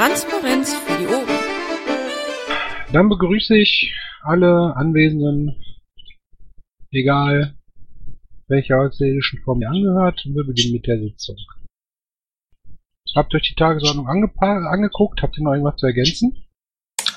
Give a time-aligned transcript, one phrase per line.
[0.00, 1.28] Transparenz für die Ohren.
[2.90, 5.62] Dann begrüße ich alle Anwesenden,
[6.90, 7.54] egal
[8.48, 11.36] welcher außerirdischen Form ihr angehört, und wir beginnen mit der Sitzung.
[13.14, 15.20] Habt euch die Tagesordnung angeguckt?
[15.20, 16.46] Habt ihr noch irgendwas zu ergänzen?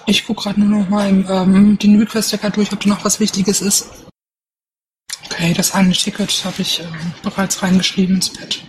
[0.05, 3.61] Ich gucke gerade nur noch mal ähm, den Request-Decker durch, ob da noch was Wichtiges
[3.61, 4.11] ist.
[5.23, 8.61] Okay, das eine Ticket habe ich ähm, bereits reingeschrieben ins Pad.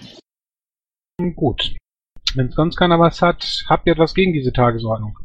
[1.35, 1.75] Gut.
[2.35, 5.19] Wenn sonst keiner was hat, habt ihr etwas gegen diese Tagesordnung?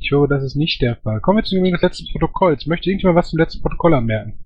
[0.00, 1.20] Ich höre, das ist nicht der Fall.
[1.20, 2.66] Kommen wir zu des letzten Protokolls.
[2.66, 4.38] Möchte irgendjemand was zum letzten Protokoll anmerken?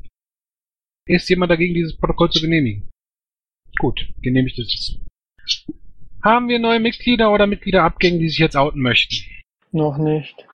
[1.06, 2.88] Ist jemand dagegen, dieses Protokoll zu genehmigen?
[3.78, 5.64] Gut, genehmigt ist es.
[6.22, 9.24] Haben wir neue Mitglieder oder Mitgliederabgänge, die sich jetzt outen möchten?
[9.72, 10.46] Noch nicht.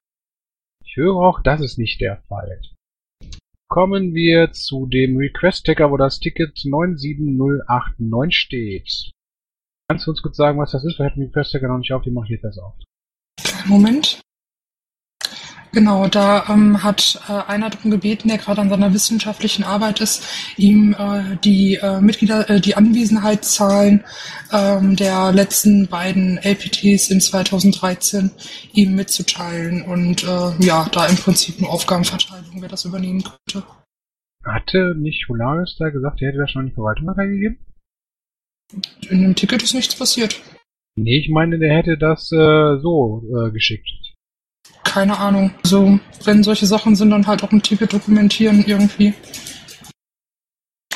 [0.85, 2.61] Ich höre auch, das ist nicht der Fall.
[3.69, 9.14] Kommen wir zu dem Request-Ticker, wo das Ticket 97089 steht.
[9.89, 10.99] Kannst du uns kurz sagen, was das ist?
[10.99, 12.75] Wir hätten den Request-Ticker noch nicht auf, die mache ich jetzt erst auf.
[13.67, 14.21] Moment.
[15.73, 20.25] Genau, da ähm, hat äh, einer darum gebeten, der gerade an seiner wissenschaftlichen Arbeit ist,
[20.57, 24.05] ihm äh, die äh, Mitglieder, äh, die Anwesenheitszahlen
[24.53, 28.31] ähm, der letzten beiden LPTs in 2013
[28.73, 33.67] ihm mitzuteilen und äh, ja, da im Prinzip eine Aufgabenverteilung, wer das übernehmen könnte.
[34.45, 37.59] Hatte nicht Holaris da gesagt, er hätte die Verwaltung weitergegeben?
[39.09, 40.41] In dem Ticket ist nichts passiert.
[40.97, 44.05] Nee, ich meine, der hätte das äh, so äh, geschickt
[44.95, 45.51] keine Ahnung.
[45.65, 49.13] So, wenn solche Sachen sind, dann halt auch ein Ticket dokumentieren irgendwie.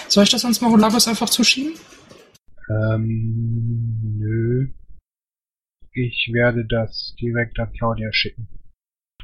[0.06, 1.75] Soll ich das sonst mal Holaris einfach zuschieben?
[2.70, 4.69] Ähm, nö.
[5.91, 8.47] Ich werde das direkt an Claudia schicken.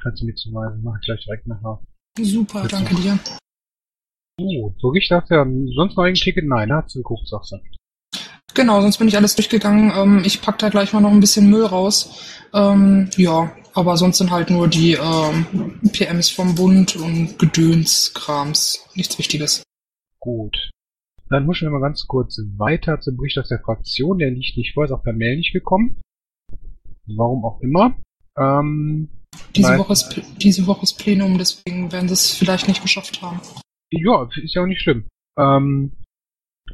[0.03, 1.81] Kannst du mir zuweisen, mach ich gleich direkt nachher.
[2.21, 2.75] Super, Bitte.
[2.75, 3.17] danke dir.
[4.41, 6.47] Oh, so ich dachte, ja, sonst noch ein Ticket?
[6.47, 7.59] Nein, hat sie geguckt, sagst du.
[8.55, 9.93] Genau, sonst bin ich alles durchgegangen.
[9.95, 12.47] Ähm, ich pack da gleich mal noch ein bisschen Müll raus.
[12.53, 18.87] Ähm, ja, aber sonst sind halt nur die ähm, PMs vom Bund und Gedöns-Krams.
[18.95, 19.65] Nichts Wichtiges.
[20.21, 20.71] Gut.
[21.29, 24.19] Dann huschen wir mal ganz kurz weiter zum Bericht aus der Fraktion.
[24.19, 26.01] Der liegt nicht vor, ist auch per Mail nicht gekommen.
[27.07, 27.97] Warum auch immer.
[28.39, 29.09] Ähm,
[29.57, 33.41] diese, Woche ist, diese Woche ist Plenum, deswegen werden sie es vielleicht nicht geschafft haben.
[33.91, 35.07] Ja, ist ja auch nicht schlimm.
[35.39, 35.93] Ähm,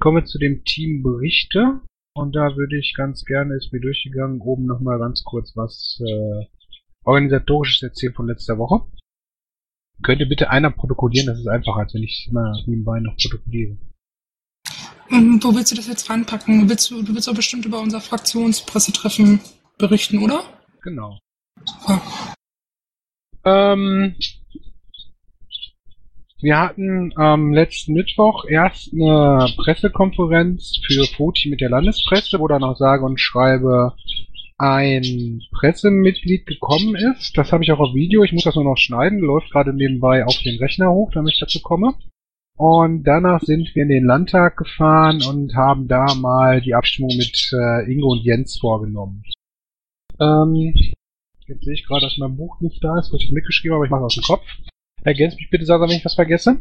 [0.00, 1.80] kommen wir zu dem Team Berichte.
[2.14, 6.46] Und da würde ich ganz gerne, ist mir durchgegangen, oben nochmal ganz kurz was äh,
[7.04, 8.84] organisatorisches erzählen von letzter Woche.
[10.02, 13.76] Könnte bitte einer protokollieren, das ist einfacher, als wenn ich immer nebenbei noch protokolliere.
[15.10, 16.68] Und wo willst du das jetzt reinpacken?
[16.68, 19.40] Willst du, du willst doch bestimmt über unser Fraktionspressetreffen
[19.78, 20.44] berichten, oder?
[20.82, 21.18] Genau.
[21.86, 22.02] Ja.
[23.44, 24.16] Ähm,
[26.42, 32.64] wir hatten am letzten Mittwoch erst eine Pressekonferenz für FOTI mit der Landespresse, wo dann
[32.64, 33.94] auch sage und schreibe
[34.58, 37.36] ein Pressemitglied gekommen ist.
[37.36, 38.22] Das habe ich auch auf Video.
[38.24, 39.20] Ich muss das nur noch schneiden.
[39.20, 41.94] Läuft gerade nebenbei auf den Rechner hoch, damit ich dazu komme.
[42.56, 47.50] Und danach sind wir in den Landtag gefahren und haben da mal die Abstimmung mit
[47.54, 49.22] äh, Ingo und Jens vorgenommen.
[50.20, 50.74] Ähm,
[51.46, 53.84] jetzt sehe ich gerade, dass mein Buch nicht da ist, was ich mitgeschrieben habe, aber
[53.86, 54.44] ich mache aus dem Kopf.
[55.04, 56.58] Ergänzt mich bitte, Sasa, wenn ich was vergesse.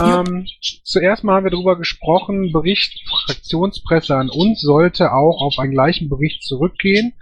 [0.00, 0.46] Ähm,
[0.82, 6.08] zuerst mal haben wir darüber gesprochen, Bericht Fraktionspresse an uns sollte auch auf einen gleichen
[6.08, 7.12] Bericht zurückgehen.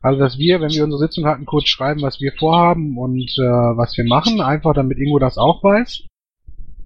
[0.00, 3.42] Also dass wir, wenn wir unsere Sitzung hatten, kurz schreiben, was wir vorhaben und äh,
[3.42, 6.04] was wir machen, einfach damit Ingo das auch weiß.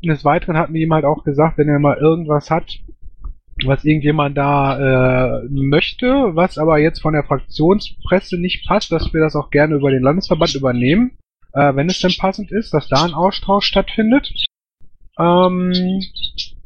[0.03, 2.79] Und des Weiteren hatten wir ihm halt auch gesagt, wenn er mal irgendwas hat,
[3.65, 9.21] was irgendjemand da äh, möchte, was aber jetzt von der Fraktionspresse nicht passt, dass wir
[9.21, 11.18] das auch gerne über den Landesverband übernehmen
[11.53, 14.33] äh, wenn es denn passend ist, dass da ein Austausch stattfindet.
[15.19, 15.73] Ähm,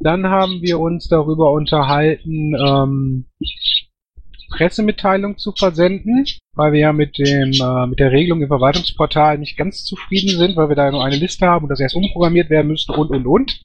[0.00, 3.24] dann haben wir uns darüber unterhalten, ähm,
[4.50, 9.56] Pressemitteilung zu versenden, weil wir ja mit dem äh, mit der Regelung im Verwaltungsportal nicht
[9.56, 12.68] ganz zufrieden sind, weil wir da nur eine Liste haben und das erst umprogrammiert werden
[12.68, 13.62] müsste und und und.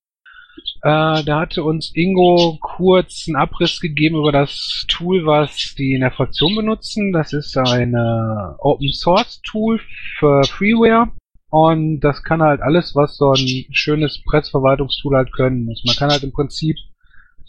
[0.81, 6.01] Äh, da hatte uns Ingo kurz einen Abriss gegeben über das Tool, was die in
[6.01, 7.12] der Fraktion benutzen.
[7.12, 9.80] Das ist ein äh, Open Source Tool
[10.19, 11.09] für Freeware.
[11.50, 15.83] Und das kann halt alles, was so ein schönes Pressverwaltungstool halt können muss.
[15.86, 16.77] Man kann halt im Prinzip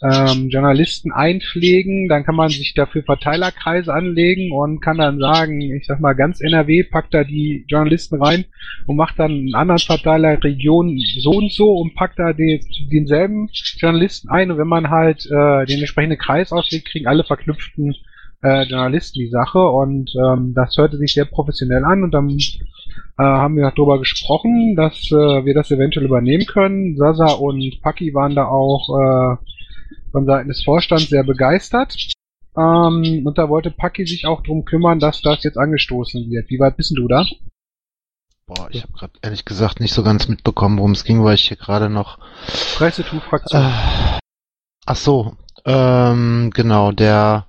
[0.01, 5.85] ähm, Journalisten einpflegen, dann kann man sich dafür Verteilerkreise anlegen und kann dann sagen, ich
[5.85, 8.45] sag mal, ganz NRW packt da die Journalisten rein
[8.85, 12.61] und macht dann einen anderen Verteiler Region so und so und packt da die,
[12.91, 17.95] denselben Journalisten ein und wenn man halt äh, den entsprechenden Kreis auswählt, kriegen alle verknüpften
[18.41, 22.37] äh, Journalisten die Sache und ähm, das hörte sich sehr professionell an und dann äh,
[23.17, 26.95] haben wir darüber gesprochen, dass äh, wir das eventuell übernehmen können.
[26.95, 29.58] Sasa und Paki waren da auch äh,
[30.11, 31.95] von Seiten des Vorstands sehr begeistert.
[32.57, 36.49] Ähm, und da wollte Paki sich auch drum kümmern, dass das jetzt angestoßen wird.
[36.49, 37.25] Wie weit bist du da?
[38.45, 41.47] Boah, ich habe gerade ehrlich gesagt nicht so ganz mitbekommen, worum es ging, weil ich
[41.47, 42.17] hier gerade noch.
[42.77, 43.61] Pressetu-Fraktion.
[43.61, 44.19] Äh,
[44.85, 47.45] ach so, ähm, genau, der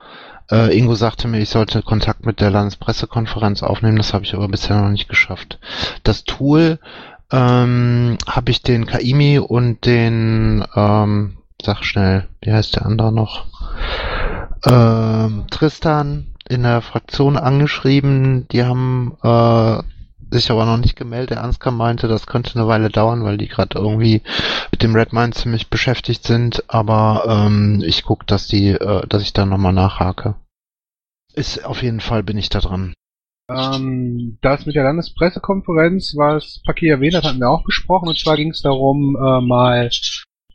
[0.50, 4.48] äh, Ingo sagte mir, ich sollte Kontakt mit der Landespressekonferenz aufnehmen, das habe ich aber
[4.48, 5.58] bisher noch nicht geschafft.
[6.02, 6.78] Das Tool
[7.32, 13.46] ähm, habe ich den Kaimi und den, ähm, sag schnell, wie heißt der andere noch?
[14.66, 19.82] Ähm, Tristan in der Fraktion angeschrieben, die haben äh,
[20.30, 21.30] sich aber noch nicht gemeldet.
[21.30, 24.22] Der Ansgar meinte, das könnte eine Weile dauern, weil die gerade irgendwie
[24.70, 26.64] mit dem Redmine ziemlich beschäftigt sind.
[26.68, 30.34] Aber ähm, ich gucke, dass die, äh, dass ich da nochmal nachhake.
[31.34, 32.94] Ist auf jeden Fall bin ich da dran.
[33.48, 38.08] Ähm, das mit der Landespressekonferenz, was Paki erwähnt hat, hatten wir auch besprochen.
[38.08, 39.90] Und zwar ging es darum, äh, mal,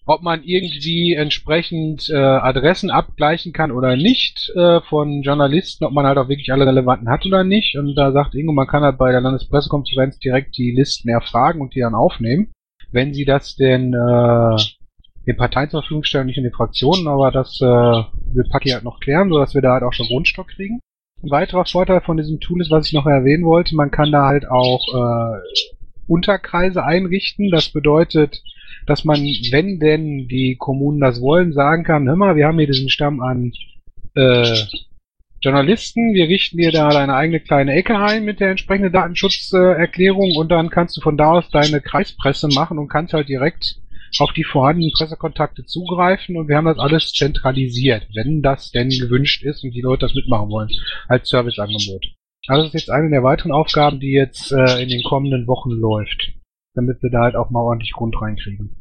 [0.06, 6.06] ob man irgendwie entsprechend äh, Adressen abgleichen kann oder nicht äh, von Journalisten, ob man
[6.06, 7.76] halt auch wirklich alle relevanten hat oder nicht.
[7.78, 11.74] Und da sagt Ingo, man kann halt bei der Landespressekonferenz direkt die Listen erfragen und
[11.74, 12.52] die dann aufnehmen,
[12.92, 14.56] wenn sie das denn äh,
[15.26, 18.84] den Parteien zur Verfügung stellen, nicht in den Fraktionen, aber das äh, will Paki halt
[18.84, 20.80] noch klären, sodass wir da halt auch schon Grundstock kriegen.
[21.24, 24.28] Ein weiterer Vorteil von diesem Tool ist, was ich noch erwähnen wollte, man kann da
[24.28, 25.40] halt auch äh,
[26.08, 27.50] Unterkreise einrichten.
[27.50, 28.44] Das bedeutet,
[28.86, 32.68] dass man, wenn denn die Kommunen das wollen, sagen kann, hör mal, wir haben hier
[32.68, 33.52] diesen Stamm an
[34.16, 34.56] äh,
[35.42, 40.38] Journalisten, wir richten dir da deine eigene kleine Ecke ein mit der entsprechenden Datenschutzerklärung äh,
[40.38, 43.76] und dann kannst du von da aus deine Kreispresse machen und kannst halt direkt
[44.20, 49.44] auf die vorhandenen Pressekontakte zugreifen und wir haben das alles zentralisiert, wenn das denn gewünscht
[49.44, 50.70] ist und die Leute das mitmachen wollen,
[51.08, 52.06] als Serviceangebot.
[52.48, 55.72] Also das ist jetzt eine der weiteren Aufgaben, die jetzt äh, in den kommenden Wochen
[55.72, 56.32] läuft,
[56.76, 58.76] damit wir da halt auch mal ordentlich Grund reinkriegen.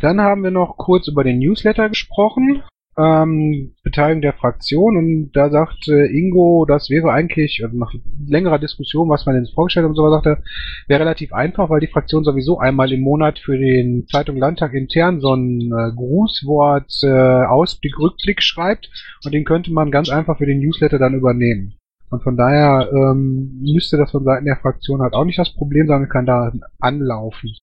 [0.00, 2.62] Dann haben wir noch kurz über den Newsletter gesprochen
[2.98, 7.92] ähm, Beteiligung der Fraktion und da sagte Ingo, das wäre eigentlich, also nach
[8.26, 10.42] längerer Diskussion, was man denn vorgestellt hat und so sagte,
[10.88, 15.20] wäre relativ einfach, weil die Fraktion sowieso einmal im Monat für den Zeitung Landtag intern
[15.20, 18.90] so ein äh, Grußwort äh, Ausblick, Rückblick schreibt
[19.24, 21.74] und den könnte man ganz einfach für den Newsletter dann übernehmen.
[22.12, 25.86] Und von daher ähm, müsste das von Seiten der Fraktion halt auch nicht das Problem
[25.86, 27.54] sein, kann da anlaufen.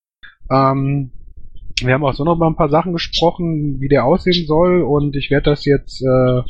[0.49, 1.11] Ähm,
[1.81, 5.15] wir haben auch so noch mal ein paar Sachen gesprochen, wie der aussehen soll und
[5.15, 6.41] ich werde das jetzt äh,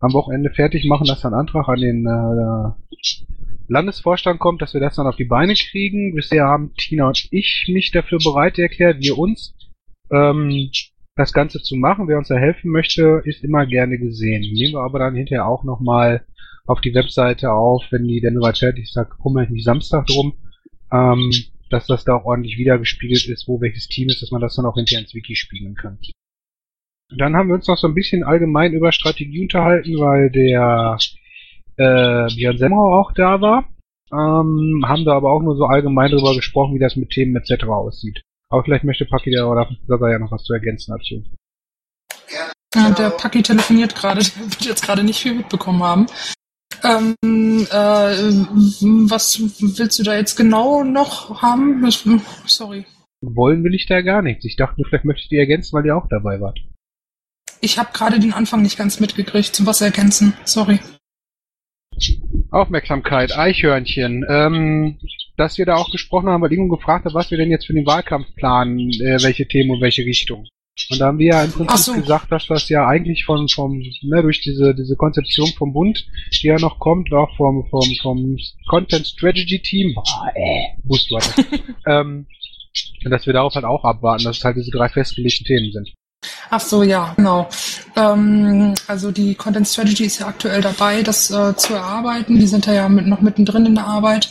[0.00, 2.70] am Wochenende fertig machen, dass ein Antrag an den äh,
[3.68, 6.14] Landesvorstand kommt, dass wir das dann auf die Beine kriegen.
[6.14, 9.54] Bisher haben Tina und ich mich dafür bereit erklärt, wir uns,
[10.10, 10.70] ähm,
[11.16, 12.08] das Ganze zu machen.
[12.08, 14.40] Wer uns da helfen möchte, ist immer gerne gesehen.
[14.40, 16.24] Nehmen wir aber dann hinterher auch nochmal
[16.66, 20.06] auf die Webseite auf, wenn die dann soweit fertig ist, da kommen wir nicht Samstag
[20.06, 20.34] drum.
[20.92, 21.30] Ähm,
[21.72, 24.66] dass das da auch ordentlich wiedergespiegelt ist, wo welches Team ist, dass man das dann
[24.66, 25.98] auch hinterher ins Wiki spiegeln kann.
[27.16, 30.98] Dann haben wir uns noch so ein bisschen allgemein über Strategie unterhalten, weil der
[31.76, 33.68] äh, Björn Semmerau auch da war.
[34.12, 37.64] Ähm, haben da aber auch nur so allgemein darüber gesprochen, wie das mit Themen etc.
[37.64, 38.22] aussieht.
[38.50, 41.24] Aber vielleicht möchte Paki da oder da ja noch was zu ergänzen dazu.
[42.74, 46.06] Ja, der Paki telefoniert gerade, der wird jetzt gerade nicht viel mitbekommen haben.
[46.84, 47.16] Ähm,
[47.70, 47.74] äh,
[49.08, 51.88] was willst du da jetzt genau noch haben?
[52.46, 52.84] Sorry.
[53.20, 54.44] Wollen will ich da gar nichts.
[54.44, 56.58] Ich dachte, vielleicht möchte ich die ergänzen, weil ihr auch dabei wart.
[57.60, 59.54] Ich habe gerade den Anfang nicht ganz mitgekriegt.
[59.54, 60.34] Zu was ergänzen?
[60.44, 60.80] Sorry.
[62.50, 64.26] Aufmerksamkeit, Eichhörnchen.
[64.28, 64.98] Ähm,
[65.36, 67.72] dass wir da auch gesprochen haben, weil Ingo gefragt hat, was wir denn jetzt für
[67.72, 70.46] den Wahlkampf planen, äh, welche Themen und welche Richtung.
[70.90, 71.92] Und da haben wir ja im Prinzip so.
[71.94, 76.06] gesagt, dass das ja eigentlich von, vom, ne, durch diese, diese Konzeption vom Bund,
[76.42, 78.36] die ja noch kommt, auch vom, vom, vom
[78.68, 81.34] Content Strategy Team, boah, äh, Buzzword,
[81.86, 82.26] ähm,
[83.04, 85.92] dass wir darauf halt auch abwarten, dass es halt diese drei festgelegten Themen sind.
[86.50, 87.48] Ach so, ja, genau.
[87.96, 92.38] Ähm, also die Content Strategy ist ja aktuell dabei, das äh, zu erarbeiten.
[92.38, 94.30] Die sind ja mit, noch mittendrin in der Arbeit.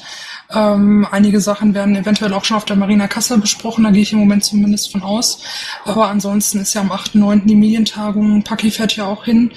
[0.53, 4.13] Ähm, einige Sachen werden eventuell auch schon auf der Marina Kassel besprochen, da gehe ich
[4.13, 5.39] im Moment zumindest von aus.
[5.85, 7.45] Aber ansonsten ist ja am 8.9.
[7.45, 9.51] die Medientagung, Paki fährt ja auch hin.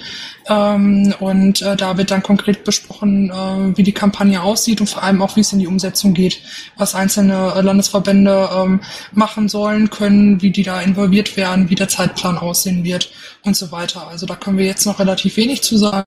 [0.47, 5.03] Ähm, und äh, da wird dann konkret besprochen, äh, wie die Kampagne aussieht und vor
[5.03, 6.41] allem auch, wie es in die Umsetzung geht,
[6.77, 8.79] was einzelne äh, Landesverbände ähm,
[9.11, 13.11] machen sollen, können, wie die da involviert werden, wie der Zeitplan aussehen wird
[13.45, 14.07] und so weiter.
[14.07, 16.05] Also da können wir jetzt noch relativ wenig zu sagen.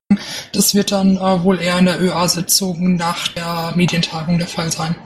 [0.52, 4.97] Das wird dann äh, wohl eher in der ÖA-Sitzung nach der Medientagung der Fall sein.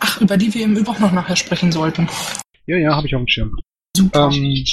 [0.00, 2.08] Ach, über die wir im Übrigen auch noch nachher sprechen sollten.
[2.66, 3.56] Ja, ja, habe ich auf dem Schirm.
[3.96, 4.30] Super.
[4.32, 4.64] Ähm,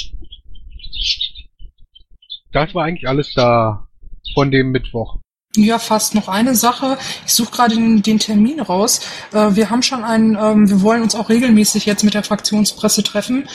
[2.52, 3.86] das war eigentlich alles da
[4.34, 5.18] von dem Mittwoch.
[5.54, 6.96] Ja, fast noch eine Sache.
[7.26, 9.00] Ich suche gerade den, den, Termin raus.
[9.32, 13.02] Äh, wir haben schon einen, ähm, wir wollen uns auch regelmäßig jetzt mit der Fraktionspresse
[13.02, 13.46] treffen.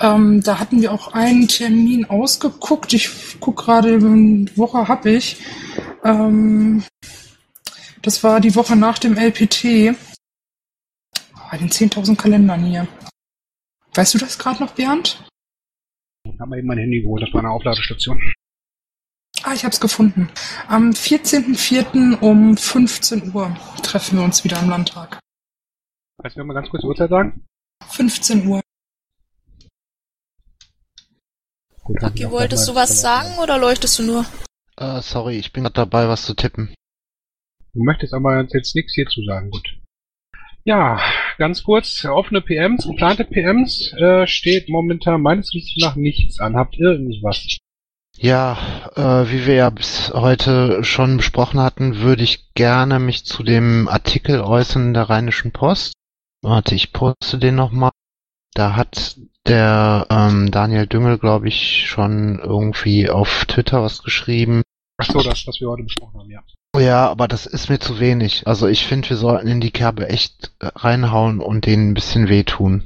[0.00, 2.92] Ähm, da hatten wir auch einen Termin ausgeguckt.
[2.92, 5.36] Ich gucke gerade, eine Woche habe ich.
[6.02, 6.82] Ähm,
[8.02, 9.94] das war die Woche nach dem LPT.
[11.52, 12.88] Bei den 10.000 Kalendern hier.
[13.94, 15.24] Weißt du das gerade noch, Bernd?
[16.24, 18.20] Ich habe eben mein Handy geholt auf meiner Aufladestation.
[19.42, 20.28] Ah, ich habe es gefunden.
[20.68, 22.20] Am 14.04.
[22.20, 25.18] um 15 Uhr treffen wir uns wieder im Landtag.
[26.22, 27.44] Kannst du mir mal ganz kurz die Uhrzeit sagen?
[27.90, 28.60] 15 Uhr.
[32.00, 34.26] Aki, wolltest du was sagen oder leuchtest du nur?
[34.76, 36.74] Äh, sorry, ich bin gerade dabei, was zu tippen.
[37.74, 39.68] Du möchtest aber jetzt nichts hierzu sagen, gut.
[40.62, 40.98] Ja,
[41.36, 46.56] ganz kurz, offene PMs, geplante PMs äh, steht momentan meines Wissens nach nichts an.
[46.56, 47.58] Habt ihr irgendwas?
[48.16, 48.58] Ja,
[48.94, 53.88] äh, wie wir ja bis heute schon besprochen hatten, würde ich gerne mich zu dem
[53.88, 55.94] Artikel äußern der Rheinischen Post.
[56.42, 57.90] Warte, ich poste den nochmal.
[58.54, 59.16] Da hat
[59.46, 64.62] der ähm, Daniel Düngel, glaube ich, schon irgendwie auf Twitter was geschrieben.
[64.98, 66.42] Ach so, das, was wir heute besprochen haben, ja.
[66.78, 68.46] Ja, aber das ist mir zu wenig.
[68.46, 72.84] Also ich finde, wir sollten in die Kerbe echt reinhauen und denen ein bisschen wehtun.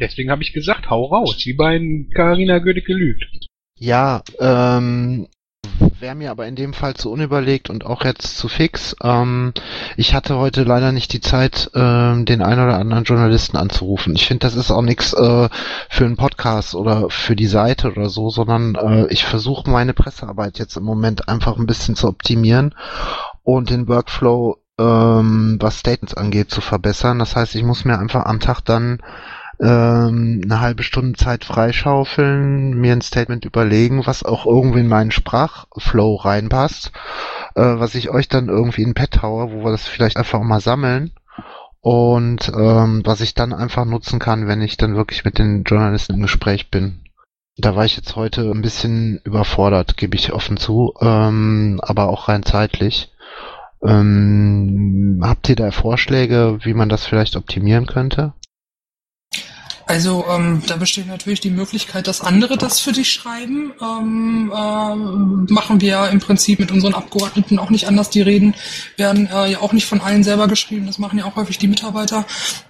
[0.00, 1.78] Deswegen habe ich gesagt, hau raus, wie bei
[2.14, 3.46] Carina Gödecke lügt.
[3.76, 5.26] Ja, ähm,
[5.98, 8.94] wäre mir aber in dem Fall zu unüberlegt und auch jetzt zu fix.
[9.02, 9.52] Ähm,
[9.96, 14.14] ich hatte heute leider nicht die Zeit, ähm, den einen oder anderen Journalisten anzurufen.
[14.14, 15.48] Ich finde, das ist auch nichts äh,
[15.88, 20.58] für einen Podcast oder für die Seite oder so, sondern äh, ich versuche meine Pressearbeit
[20.58, 22.74] jetzt im Moment einfach ein bisschen zu optimieren
[23.42, 27.18] und den Workflow, ähm, was Statements angeht, zu verbessern.
[27.18, 29.00] Das heißt, ich muss mir einfach am Tag dann
[29.60, 35.10] ähm, eine halbe Stunde Zeit freischaufeln, mir ein Statement überlegen, was auch irgendwie in meinen
[35.10, 36.92] Sprachflow reinpasst,
[37.54, 40.60] äh, was ich euch dann irgendwie in Pet haue, wo wir das vielleicht einfach mal
[40.60, 41.12] sammeln
[41.80, 46.14] und ähm, was ich dann einfach nutzen kann, wenn ich dann wirklich mit den Journalisten
[46.14, 47.00] im Gespräch bin.
[47.56, 52.28] Da war ich jetzt heute ein bisschen überfordert, gebe ich offen zu, ähm, aber auch
[52.28, 53.12] rein zeitlich.
[53.82, 58.32] Ähm, habt ihr da Vorschläge, wie man das vielleicht optimieren könnte?
[59.86, 63.72] Also ähm, da besteht natürlich die Möglichkeit, dass andere das für dich schreiben.
[63.82, 68.08] Ähm, äh, machen wir im Prinzip mit unseren Abgeordneten auch nicht anders.
[68.10, 68.54] Die Reden
[68.96, 70.86] werden äh, ja auch nicht von allen selber geschrieben.
[70.86, 72.24] Das machen ja auch häufig die Mitarbeiter,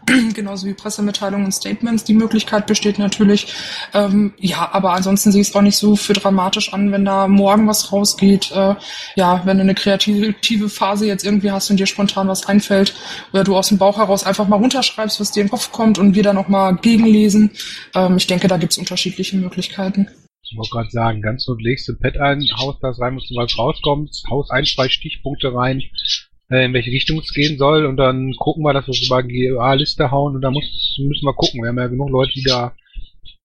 [0.35, 2.05] genauso wie Pressemitteilungen und Statements.
[2.05, 3.55] Die Möglichkeit besteht natürlich.
[3.93, 7.29] Ähm, ja, aber ansonsten sehe ich es auch nicht so für dramatisch an, wenn da
[7.29, 8.53] morgen was rausgeht.
[8.53, 8.75] Äh,
[9.17, 12.95] ja, wenn du eine kreative Phase jetzt irgendwie hast und dir spontan was einfällt
[13.33, 16.15] oder du aus dem Bauch heraus einfach mal runterschreibst, was dir den Kopf kommt und
[16.15, 17.51] wir dann auch mal gegen lesen.
[17.95, 20.09] Ähm, ich denke, da gibt es unterschiedliche Möglichkeiten.
[20.43, 23.31] Ich wollte gerade sagen, ganz so legst du ein Pad ein, haust das rein, musst
[23.31, 25.83] du was rauskommt, haust ein, zwei Stichpunkte rein,
[26.49, 30.11] in welche Richtung es gehen soll und dann gucken wir, dass wir es über GA-Liste
[30.11, 31.63] hauen und dann muss, müssen wir gucken.
[31.63, 32.75] Wir haben ja genug Leute, die da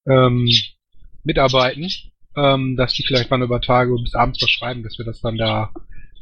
[0.06, 0.48] ähm,
[1.24, 1.88] mitarbeiten,
[2.36, 5.70] ähm, dass die vielleicht mal über Tage bis abends verschreiben, dass wir das dann da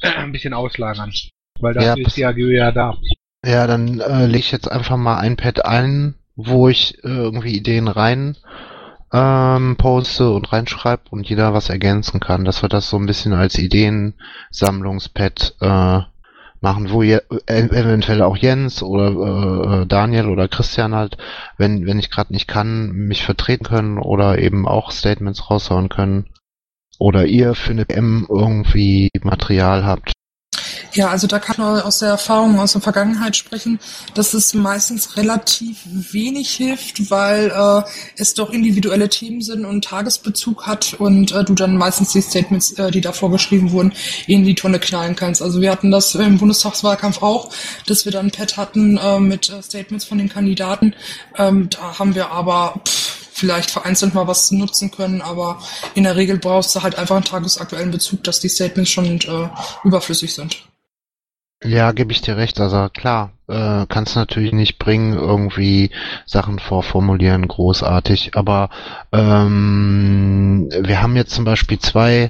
[0.02, 1.12] äh, ein bisschen auslagern.
[1.60, 2.96] Weil dafür ja, ist die AGÖ ja da.
[3.44, 7.56] Ja, dann äh, lege ich jetzt einfach mal ein Pad ein, wo ich äh, irgendwie
[7.56, 8.36] Ideen rein
[9.12, 13.32] ähm, poste und reinschreibe und jeder was ergänzen kann, dass wir das so ein bisschen
[13.32, 16.00] als Ideensammlungspad äh,
[16.60, 21.16] machen, wo je, äh, eventuell auch Jens oder äh, äh, Daniel oder Christian halt,
[21.56, 26.26] wenn wenn ich gerade nicht kann, mich vertreten können oder eben auch Statements raushauen können.
[26.98, 30.12] Oder ihr für eine PM irgendwie Material habt,
[30.92, 33.78] ja, also da kann man aus der Erfahrung aus der Vergangenheit sprechen,
[34.14, 37.82] dass es meistens relativ wenig hilft, weil äh,
[38.16, 42.72] es doch individuelle Themen sind und Tagesbezug hat und äh, du dann meistens die Statements,
[42.72, 43.92] äh, die da vorgeschrieben wurden,
[44.26, 45.42] in die Tonne knallen kannst.
[45.42, 47.50] Also wir hatten das im Bundestagswahlkampf auch,
[47.86, 50.94] dass wir dann ein Pad hatten äh, mit äh, Statements von den Kandidaten.
[51.36, 55.60] Ähm, da haben wir aber pff, vielleicht vereinzelt mal was nutzen können, aber
[55.94, 59.48] in der Regel brauchst du halt einfach einen tagesaktuellen Bezug, dass die Statements schon äh,
[59.84, 60.68] überflüssig sind.
[61.64, 62.60] Ja, gebe ich dir recht.
[62.60, 65.90] Also klar, äh, kannst natürlich nicht bringen, irgendwie
[66.24, 68.36] Sachen vorformulieren, großartig.
[68.36, 68.70] Aber
[69.12, 72.28] ähm, wir haben jetzt zum Beispiel zwei,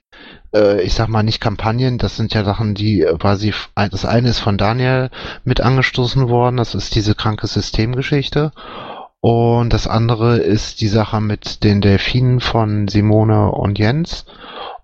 [0.55, 4.39] äh, ich sag mal nicht Kampagnen, das sind ja Sachen, die quasi, das eine ist
[4.39, 5.11] von Daniel
[5.45, 8.53] mit angestoßen worden, das ist diese kranke Systemgeschichte.
[9.21, 14.25] Und das andere ist die Sache mit den Delfinen von Simone und Jens.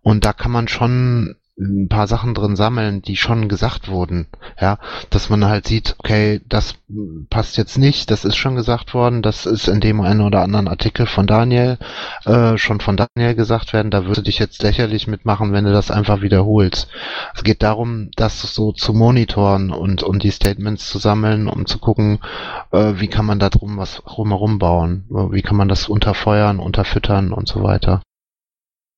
[0.02, 4.26] Und da kann man schon ein paar Sachen drin sammeln, die schon gesagt wurden.
[4.60, 4.78] Ja,
[5.10, 6.74] dass man halt sieht, okay, das
[7.30, 10.66] passt jetzt nicht, das ist schon gesagt worden, das ist in dem einen oder anderen
[10.66, 11.78] Artikel von Daniel
[12.24, 15.90] äh, schon von Daniel gesagt werden, da würde dich jetzt lächerlich mitmachen, wenn du das
[15.90, 16.88] einfach wiederholst.
[17.34, 21.78] Es geht darum, das so zu monitoren und, und die Statements zu sammeln, um zu
[21.78, 22.18] gucken,
[22.72, 27.32] äh, wie kann man da drum was rumherum bauen, wie kann man das unterfeuern, unterfüttern
[27.32, 28.02] und so weiter.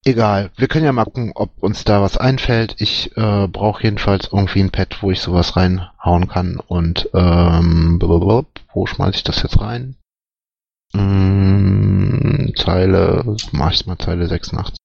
[0.06, 2.76] Egal, wir können ja mal gucken, ob uns da was einfällt.
[2.78, 6.60] Ich äh, brauche jedenfalls irgendwie ein Pad, wo ich sowas reinhauen kann.
[6.60, 9.96] Und ähm, wo schmeiße ich das jetzt rein?
[10.92, 14.76] Mm, Zeile, mach ich mal Zeile 86.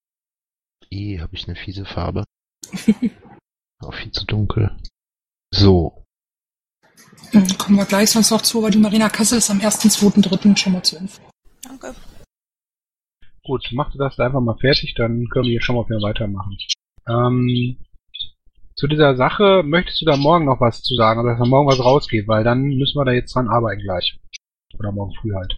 [0.92, 2.24] I, habe ich eine fiese Farbe.
[3.80, 4.76] Auch viel zu dunkel.
[5.54, 6.04] So.
[7.32, 10.58] Dann kommen wir gleich sonst noch zu, aber die Marina Kassel ist am 1.2.3.
[10.58, 11.22] schon mal zu Info.
[13.44, 16.02] Gut, mach du das da einfach mal fertig, dann können wir hier schon mal wieder
[16.02, 16.58] weitermachen.
[17.08, 17.78] Ähm,
[18.76, 21.68] zu dieser Sache möchtest du da morgen noch was zu sagen, oder dass da morgen
[21.68, 24.20] was rausgeht, weil dann müssen wir da jetzt dran arbeiten gleich.
[24.78, 25.58] Oder morgen früh halt.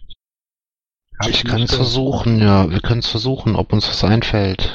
[1.18, 2.70] Hab Ich kann es versuchen, ja.
[2.70, 4.74] Wir können es versuchen, ob uns was einfällt.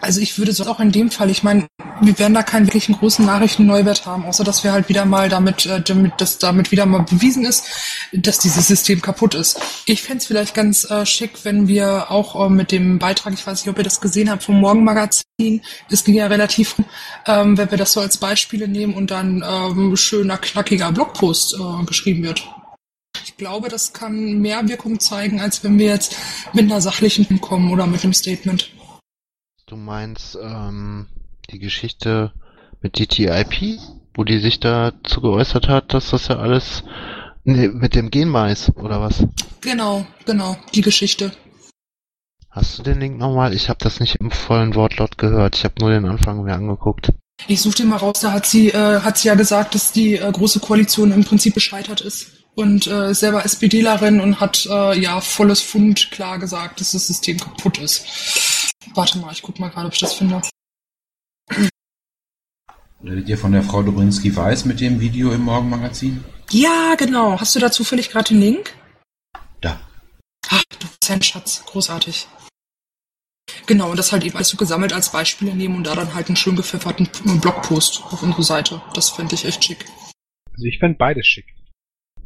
[0.00, 1.66] Also ich würde so auch in dem Fall, ich meine,
[2.00, 5.66] wir werden da keinen wirklichen großen Nachrichten-Neuwert haben, außer dass wir halt wieder mal damit,
[5.66, 7.66] äh, damit, dass damit wieder mal bewiesen ist,
[8.12, 9.58] dass dieses System kaputt ist.
[9.86, 13.64] Ich fänd's vielleicht ganz äh, schick, wenn wir auch äh, mit dem Beitrag, ich weiß
[13.64, 16.76] nicht, ob ihr das gesehen habt, vom Morgenmagazin, es ging ja relativ,
[17.26, 21.84] ähm, wenn wir das so als Beispiele nehmen und dann ähm, schöner, knackiger Blogpost äh,
[21.84, 22.48] geschrieben wird.
[23.24, 26.16] Ich glaube, das kann mehr Wirkung zeigen, als wenn wir jetzt
[26.52, 28.70] mit einer sachlichen kommen oder mit einem Statement.
[29.70, 31.06] Du meinst ähm,
[31.48, 32.32] die Geschichte
[32.82, 33.78] mit DTIP,
[34.14, 36.82] wo die sich dazu geäußert hat, dass das ja alles
[37.44, 39.24] nee, mit dem Genmais oder was?
[39.60, 41.30] Genau, genau, die Geschichte.
[42.50, 43.54] Hast du den Link nochmal?
[43.54, 45.54] Ich habe das nicht im vollen Wortlaut gehört.
[45.54, 47.12] Ich habe nur den Anfang mir angeguckt.
[47.46, 50.16] Ich suche den mal raus, da hat sie, äh, hat sie ja gesagt, dass die
[50.16, 52.26] äh, große Koalition im Prinzip gescheitert ist.
[52.56, 57.38] Und äh, selber SPDlerin und hat äh, ja volles Fund klar gesagt, dass das System
[57.38, 58.04] kaputt ist.
[58.94, 60.40] Warte mal, ich guck mal gerade, ob ich das finde.
[63.02, 66.22] Redet ihr von der Frau Dobrinski-Weiß mit dem Video im Morgenmagazin?
[66.50, 67.40] Ja, genau.
[67.40, 68.74] Hast du da zufällig gerade den Link?
[69.60, 69.80] Da.
[70.48, 71.64] Ach, du bist ein Schatz.
[71.64, 72.26] Großartig.
[73.66, 76.28] Genau, und das halt eben alles so gesammelt als Beispiele nehmen und da dann halt
[76.28, 77.08] einen schön gepfefferten
[77.40, 78.82] Blogpost auf unsere Seite.
[78.94, 79.86] Das fände ich echt schick.
[80.52, 81.46] Also ich fände beides schick.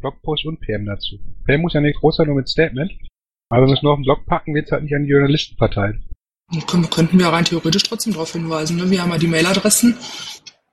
[0.01, 1.19] Blogpost und PM dazu.
[1.47, 2.93] PM muss ja nicht groß sein, nur mit Statement.
[3.51, 5.11] Aber wenn wir es nur auf den Blog packen, wird es halt nicht an die
[5.11, 6.03] Journalisten verteilt.
[6.69, 8.77] Könnten wir rein theoretisch trotzdem darauf hinweisen.
[8.77, 8.91] Ne?
[8.91, 9.97] Wir haben ja die Mailadressen,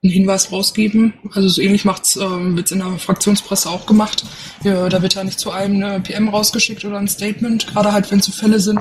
[0.03, 1.13] einen Hinweis rausgeben.
[1.34, 4.25] Also so ähnlich macht's, ähm, wird's in der Fraktionspresse auch gemacht.
[4.63, 8.12] Ja, da wird ja nicht zu einem eine PM rausgeschickt oder ein Statement, gerade halt
[8.12, 8.79] wenn es so Fälle sind,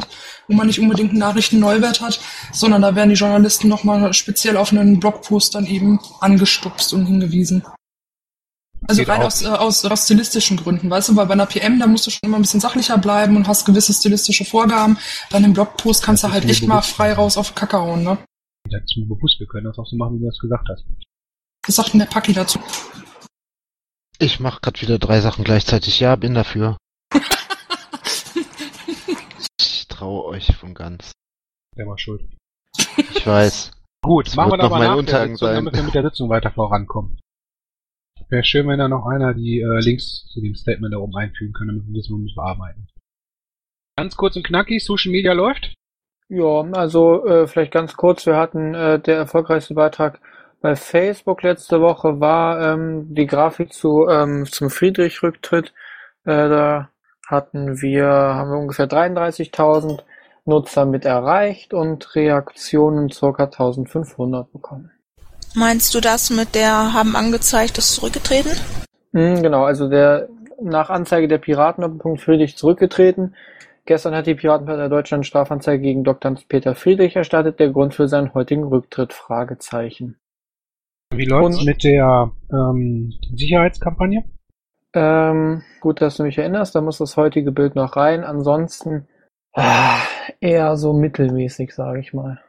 [0.49, 2.21] wo man nicht unbedingt einen Nachrichtenneuwert hat,
[2.53, 7.63] sondern da werden die Journalisten nochmal speziell auf einen Blogpost dann eben angestupst und hingewiesen.
[8.89, 11.87] Also rein aus, äh, aus, aus stilistischen Gründen, weißt du, weil bei einer PM, da
[11.87, 14.99] musst du schon immer ein bisschen sachlicher bleiben und hast gewisse stilistische Vorgaben.
[15.31, 17.79] Bei einem Blogpost kannst Das du halt ist mir echt mal frei raus auf Kacke
[17.79, 18.19] hauen, ne?
[18.69, 20.85] Dazu bewusst, wir können das auch so machen, wie du das gesagt hast.
[21.67, 22.59] Was sagt denn der Paki dazu?
[24.19, 26.01] Ich mache gerade wieder drei Sachen gleichzeitig.
[26.01, 26.77] Ja, bin dafür.
[29.61, 31.13] Ich traue euch von ganz.
[31.77, 32.23] Der war schuld.
[33.15, 33.71] Ich weiß.
[34.03, 35.55] Gut, Das machen wir noch mal nach der Untergang Sitzung, sein.
[35.57, 37.19] damit wir mit der Sitzung weiter vorankommen.
[38.31, 41.53] Wäre schön, wenn da noch einer die äh, Links zu dem Statement da oben einfügen
[41.53, 42.87] kann, damit wir wo wir bearbeiten.
[43.97, 45.75] Ganz kurz und knackig, Social Media läuft.
[46.29, 50.21] Ja, also äh, vielleicht ganz kurz, wir hatten äh, der erfolgreichste Beitrag
[50.61, 55.73] bei Facebook letzte Woche war ähm, die Grafik zu ähm, zum Friedrich-Rücktritt.
[56.25, 56.91] Äh, da
[57.27, 60.03] hatten wir haben wir ungefähr 33.000
[60.45, 63.45] Nutzer mit erreicht und Reaktionen ca.
[63.45, 64.91] 1500 bekommen.
[65.55, 68.53] Meinst du das mit der haben angezeigt, ist zurückgetreten?
[69.13, 70.29] Mhm, genau, also der
[70.63, 73.35] nach Anzeige der Piratendoppelpunkt Friedrich zurückgetreten.
[73.87, 76.37] Gestern hat die Piratenpartei Deutschland Strafanzeige gegen Dr.
[76.49, 77.59] Peter Friedrich erstattet.
[77.59, 79.13] Der Grund für seinen heutigen Rücktritt?
[79.13, 80.17] Fragezeichen.
[81.13, 84.25] Wie läuft's Und- mit der ähm, Sicherheitskampagne?
[84.93, 88.23] Ähm, gut, dass du mich erinnerst, da muss das heutige Bild noch rein.
[88.25, 89.09] Ansonsten
[89.55, 89.99] ah,
[90.41, 92.41] eher so mittelmäßig, sage ich mal.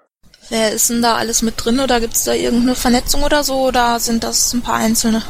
[0.49, 3.99] Wer ist denn da alles mit drin oder gibt's da irgendeine Vernetzung oder so oder
[3.99, 5.21] sind das ein paar Einzelne?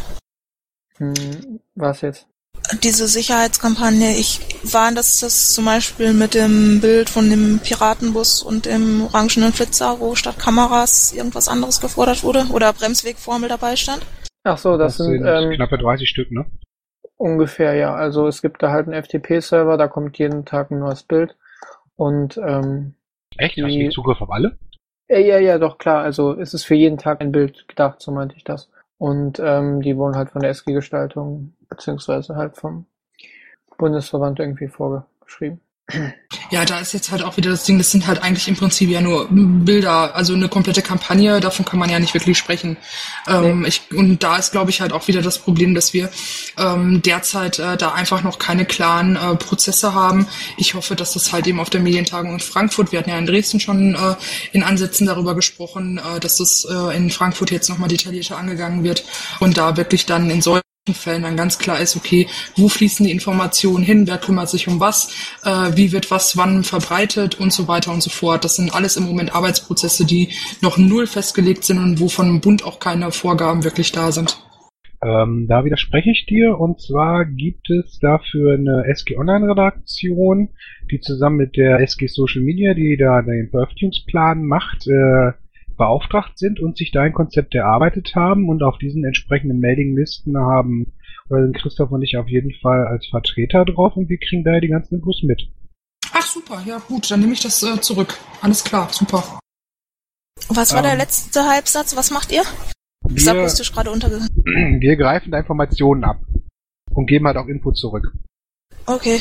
[0.98, 2.28] Hm, was jetzt?
[2.84, 8.66] Diese Sicherheitskampagne, ich war das das zum Beispiel mit dem Bild von dem Piratenbus und
[8.66, 14.06] dem orangenen Flitzer, wo statt Kameras irgendwas anderes gefordert wurde oder Bremswegformel dabei stand?
[14.44, 16.46] Ach so, das, sind, ähm, knappe 30 Stück, ne?
[17.18, 17.94] ungefähr, ja.
[17.94, 21.36] Also es gibt da halt einen FTP-Server, da kommt jeden Tag ein neues Bild.
[21.96, 22.96] Und ähm,
[23.38, 23.58] Echt?
[23.58, 24.58] Hast du Die- Zugriff auf alle?
[25.12, 26.02] Ja, ja, ja, doch, klar.
[26.04, 28.70] Also es ist für jeden Tag ein Bild gedacht, so meinte ich das.
[28.98, 32.86] Und ähm, die wurden halt von der SG-Gestaltung beziehungsweise halt vom
[33.78, 35.62] Bundesverband irgendwie vorgeschrieben.
[36.50, 38.90] Ja, da ist jetzt halt auch wieder das Ding, das sind halt eigentlich im Prinzip
[38.90, 42.78] ja nur Bilder, also eine komplette Kampagne, davon kann man ja nicht wirklich sprechen.
[43.28, 46.10] Ähm, ich, und da ist, glaube ich, halt auch wieder das Problem, dass wir
[46.58, 50.28] ähm, derzeit äh, da einfach noch keine klaren äh, Prozesse haben.
[50.58, 53.26] Ich hoffe, dass das halt eben auf der Medientagung in Frankfurt, wir hatten ja in
[53.26, 54.16] Dresden schon äh,
[54.52, 59.04] in Ansätzen darüber gesprochen, äh, dass das äh, in Frankfurt jetzt nochmal detaillierter angegangen wird
[59.40, 63.12] und da wirklich dann in solchen Fällen dann ganz klar ist, okay, wo fließen die
[63.12, 65.14] Informationen hin, wer kümmert sich um was,
[65.44, 68.44] äh, wie wird was wann verbreitet und so weiter und so fort.
[68.44, 70.30] Das sind alles im Moment Arbeitsprozesse, die
[70.62, 74.44] noch null festgelegt sind und wo vom Bund auch keine Vorgaben wirklich da sind.
[75.04, 80.50] Ähm, da widerspreche ich dir und zwar gibt es dafür eine SG Online Redaktion,
[80.90, 85.34] die zusammen mit der SG Social Media, die da den Veröffentlichungsplan macht, äh,
[85.82, 90.94] beauftragt sind und sich da ein Konzept erarbeitet haben und auf diesen entsprechenden Mailinglisten haben
[91.28, 94.62] oder sind Christoph und ich auf jeden Fall als Vertreter drauf und wir kriegen daher
[94.62, 95.42] die ganzen Infos mit.
[96.14, 98.16] Ach super, ja gut, dann nehme ich das äh, zurück.
[98.42, 99.40] Alles klar, super.
[100.50, 100.90] Was war Ähm.
[100.90, 101.96] der letzte Halbsatz?
[101.96, 102.44] Was macht ihr?
[103.16, 104.30] Ist Wir, akustisch gerade untergegangen.
[104.82, 106.20] wir greifen da Informationen ab
[106.94, 108.14] und geben halt auch Input zurück.
[108.86, 109.20] Okay.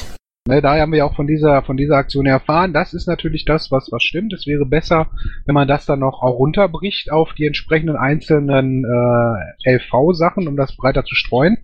[0.51, 2.73] Ne, daher haben wir auch von dieser, von dieser Aktion erfahren.
[2.73, 4.33] Das ist natürlich das, was, was stimmt.
[4.33, 5.09] Es wäre besser,
[5.47, 10.75] wenn man das dann noch auch runterbricht auf die entsprechenden einzelnen äh, LV-Sachen, um das
[10.75, 11.59] breiter zu streuen.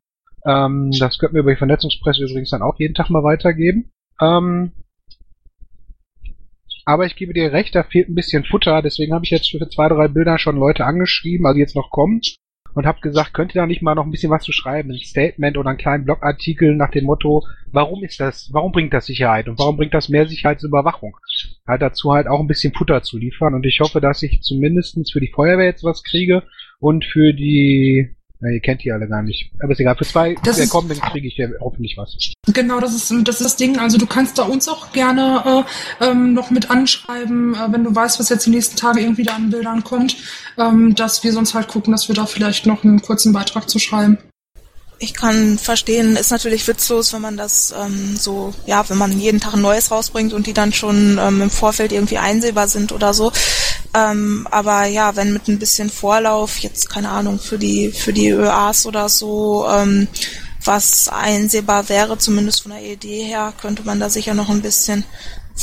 [0.47, 3.91] Ähm, das könnten wir über die Vernetzungspresse übrigens dann auch jeden Tag mal weitergeben.
[4.21, 4.71] Ähm,
[6.85, 8.83] aber ich gebe dir recht, da fehlt ein bisschen Futter.
[8.83, 12.21] Deswegen habe ich jetzt für zwei, drei Bilder schon Leute angeschrieben, also jetzt noch kommen
[12.77, 14.99] und habe gesagt, könnt ihr da nicht mal noch ein bisschen was zu schreiben, ein
[14.99, 19.49] Statement oder einen kleinen Blogartikel nach dem Motto, warum ist das, warum bringt das Sicherheit
[19.49, 21.17] und warum bringt das mehr Sicherheitsüberwachung?
[21.67, 25.11] Halt dazu halt auch ein bisschen Futter zu liefern und ich hoffe, dass ich zumindestens
[25.11, 26.43] für die Feuerwehr jetzt was kriege
[26.79, 30.35] und für die, na, ihr kennt die alle gar nicht, aber ist egal, für zwei
[30.45, 32.17] Das der kommenden kriege ich ja hoffentlich was.
[32.53, 33.79] Genau, das ist, das ist das Ding.
[33.79, 35.65] Also du kannst da uns auch gerne
[36.01, 39.23] äh, ähm, noch mit anschreiben, äh, wenn du weißt, was jetzt die nächsten Tage irgendwie
[39.23, 40.17] da an Bildern kommt,
[40.59, 43.79] ähm, dass wir sonst halt gucken, dass wir da vielleicht noch einen kurzen Beitrag zu
[43.79, 44.19] schreiben.
[44.99, 49.41] Ich kann verstehen, ist natürlich witzlos, wenn man das ähm, so, ja, wenn man jeden
[49.41, 53.13] Tag ein neues rausbringt und die dann schon ähm, im Vorfeld irgendwie einsehbar sind oder
[53.13, 53.31] so.
[53.97, 58.29] Ähm, aber ja, wenn mit ein bisschen Vorlauf, jetzt keine Ahnung, für die, für die
[58.29, 60.07] ÖAs oder so, ähm,
[60.63, 65.05] was einsehbar wäre, zumindest von der Idee her, könnte man da sicher noch ein bisschen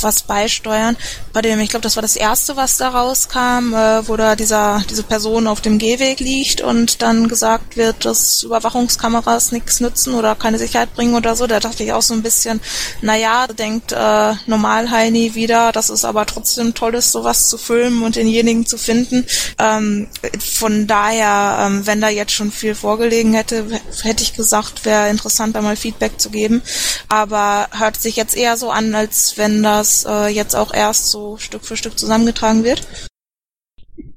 [0.02, 0.96] was beisteuern.
[1.32, 4.82] Bei dem, ich glaube, das war das erste, was da rauskam, äh, wo da dieser,
[4.88, 10.34] diese Person auf dem Gehweg liegt und dann gesagt wird, dass Überwachungskameras nichts nützen oder
[10.34, 11.46] keine Sicherheit bringen oder so.
[11.46, 12.60] Da dachte ich auch so ein bisschen,
[13.02, 18.16] naja, denkt äh, Normal-Heini wieder, dass es aber trotzdem toll ist, sowas zu filmen und
[18.16, 19.26] denjenigen zu finden.
[19.58, 23.66] Ähm, von daher, ähm, wenn da jetzt schon viel vorgelegen hätte,
[24.02, 26.62] hätte ich gesagt, wäre interessant, da mal Feedback zu geben.
[27.08, 31.36] Aber hört sich jetzt eher so an, als wenn das äh, jetzt auch erst so
[31.36, 32.86] Stück für Stück zusammengetragen wird.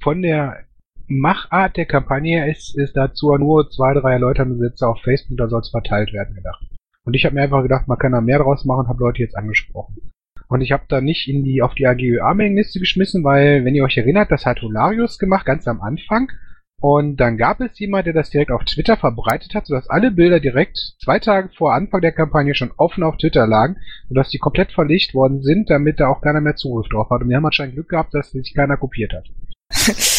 [0.02, 0.64] Von der
[1.08, 5.60] Machart der Kampagne ist, ist dazu nur zwei, drei erläuternde Sätze auf Facebook, da soll
[5.60, 6.64] es verteilt werden gedacht.
[7.04, 9.36] Und ich habe mir einfach gedacht, man kann da mehr draus machen, habe Leute jetzt
[9.36, 10.10] angesprochen.
[10.48, 13.98] Und ich habe da nicht in die auf die AGÖA-Mailingliste geschmissen, weil, wenn ihr euch
[13.98, 16.30] erinnert, das hat Holarius gemacht, ganz am Anfang.
[16.80, 20.38] Und dann gab es jemand, der das direkt auf Twitter verbreitet hat, sodass alle Bilder
[20.38, 23.76] direkt zwei Tage vor Anfang der Kampagne schon offen auf Twitter lagen,
[24.08, 27.22] sodass die komplett verlegt worden sind, damit da auch keiner mehr Zugriff drauf hat.
[27.22, 29.26] Und wir haben anscheinend Glück gehabt, dass sich keiner kopiert hat.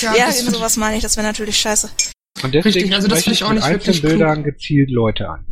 [0.02, 1.90] Ja, Ja, eben sowas meine ich, das wäre natürlich scheiße.
[2.44, 5.46] Und deswegen Richtig, also das ich auch mit nicht wirklich einzelnen Bildern gezielt Leute an.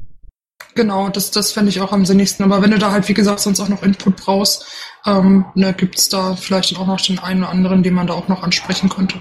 [0.75, 2.45] Genau, das, das fände ich auch am sinnigsten.
[2.45, 4.65] Aber wenn du da halt, wie gesagt, sonst auch noch Input brauchst,
[5.05, 8.27] ähm, ne, gibt's da vielleicht auch noch den einen oder anderen, den man da auch
[8.27, 9.19] noch ansprechen könnte.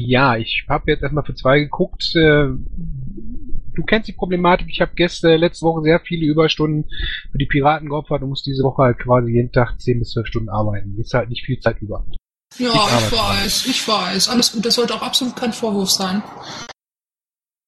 [0.00, 2.14] Ja, ich habe jetzt erstmal für zwei geguckt.
[2.16, 2.48] Äh,
[3.74, 4.68] du kennst die Problematik.
[4.70, 6.88] Ich habe gestern letzte Woche sehr viele Überstunden
[7.30, 10.26] für die Piraten geopfert und muss diese Woche halt quasi jeden Tag 10 bis 12
[10.26, 10.98] Stunden arbeiten.
[10.98, 12.04] Ist halt nicht viel Zeit über.
[12.58, 14.28] Ja, Ich ich, weiß, ich weiß.
[14.28, 16.22] Alles gut, das sollte auch absolut kein Vorwurf sein.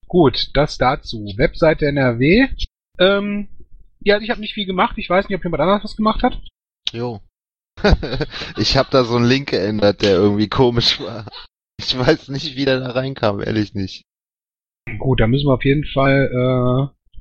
[0.08, 1.24] Gut, das dazu.
[1.36, 2.48] Webseite NRW.
[2.98, 3.48] Ähm,
[4.00, 4.98] ja, ich habe nicht viel gemacht.
[4.98, 6.38] Ich weiß nicht, ob jemand anderes was gemacht hat.
[6.92, 7.20] Jo.
[8.56, 11.26] ich habe da so einen Link geändert, der irgendwie komisch war.
[11.84, 14.04] Ich weiß nicht, wie der da reinkam, ehrlich nicht.
[14.98, 17.12] Gut, da müssen wir auf jeden Fall äh,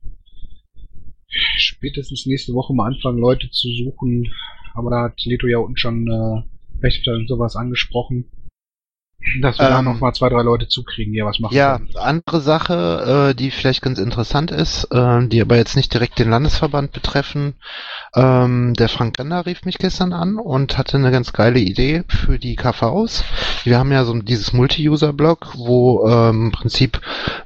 [1.58, 4.32] spätestens nächste Woche mal anfangen, Leute zu suchen.
[4.74, 6.43] Aber da hat Leto ja unten schon äh,
[6.84, 8.30] Rechte und sowas angesprochen.
[9.41, 11.77] Dass wir da Ähm, noch mal zwei, drei Leute zukriegen, die ja was machen Ja,
[11.77, 11.89] können.
[11.95, 16.29] andere Sache, äh, die vielleicht ganz interessant ist, äh, die aber jetzt nicht direkt den
[16.29, 17.55] Landesverband betreffen.
[18.15, 22.39] Ähm, der Frank Renner rief mich gestern an und hatte eine ganz geile Idee für
[22.39, 23.23] die KVs.
[23.63, 26.99] Wir haben ja so dieses Multi-User-Blog, wo ähm, im Prinzip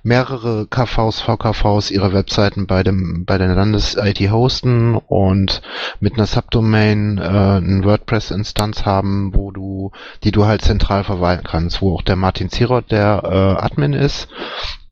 [0.03, 5.61] mehrere KVs, VKVs ihre Webseiten bei dem bei der Landes-IT hosten und
[5.99, 9.91] mit einer Subdomain äh, eine WordPress-Instanz haben, wo du,
[10.23, 14.27] die du halt zentral verwalten kannst, wo auch der Martin Zirot der äh, Admin ist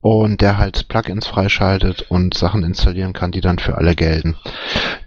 [0.03, 4.35] und der halt Plugins freischaltet und Sachen installieren kann, die dann für alle gelten.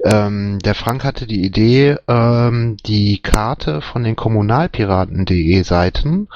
[0.03, 6.29] Ähm, der Frank hatte die Idee, ähm, die Karte von den Kommunalpiraten.de Seiten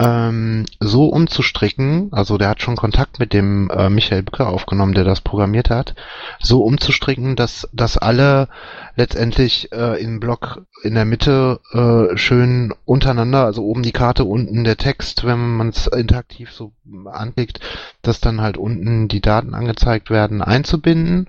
[0.00, 5.04] ähm, so umzustricken, also der hat schon Kontakt mit dem äh, Michael Bücker aufgenommen, der
[5.04, 5.94] das programmiert hat,
[6.40, 8.48] so umzustricken, dass, dass alle
[8.96, 14.64] letztendlich äh, im Block in der Mitte äh, schön untereinander, also oben die Karte, unten
[14.64, 16.72] der Text, wenn man es interaktiv so
[17.06, 17.60] anklickt,
[18.02, 21.28] dass dann halt unten die Daten angezeigt werden, einzubinden.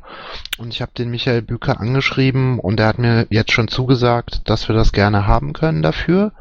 [0.57, 4.67] Und ich habe den Michael Büker angeschrieben und er hat mir jetzt schon zugesagt, dass
[4.67, 6.33] wir das gerne haben können dafür.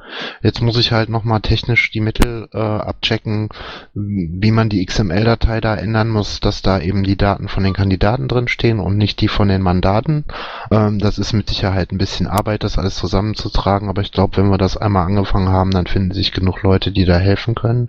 [0.42, 3.48] Jetzt muss ich halt nochmal technisch die Mittel äh, abchecken,
[3.94, 8.28] wie man die XML-Datei da ändern muss, dass da eben die Daten von den Kandidaten
[8.28, 10.24] drin stehen und nicht die von den Mandaten.
[10.70, 14.48] Ähm, das ist mit Sicherheit ein bisschen Arbeit, das alles zusammenzutragen, aber ich glaube, wenn
[14.48, 17.88] wir das einmal angefangen haben, dann finden sich genug Leute, die da helfen können.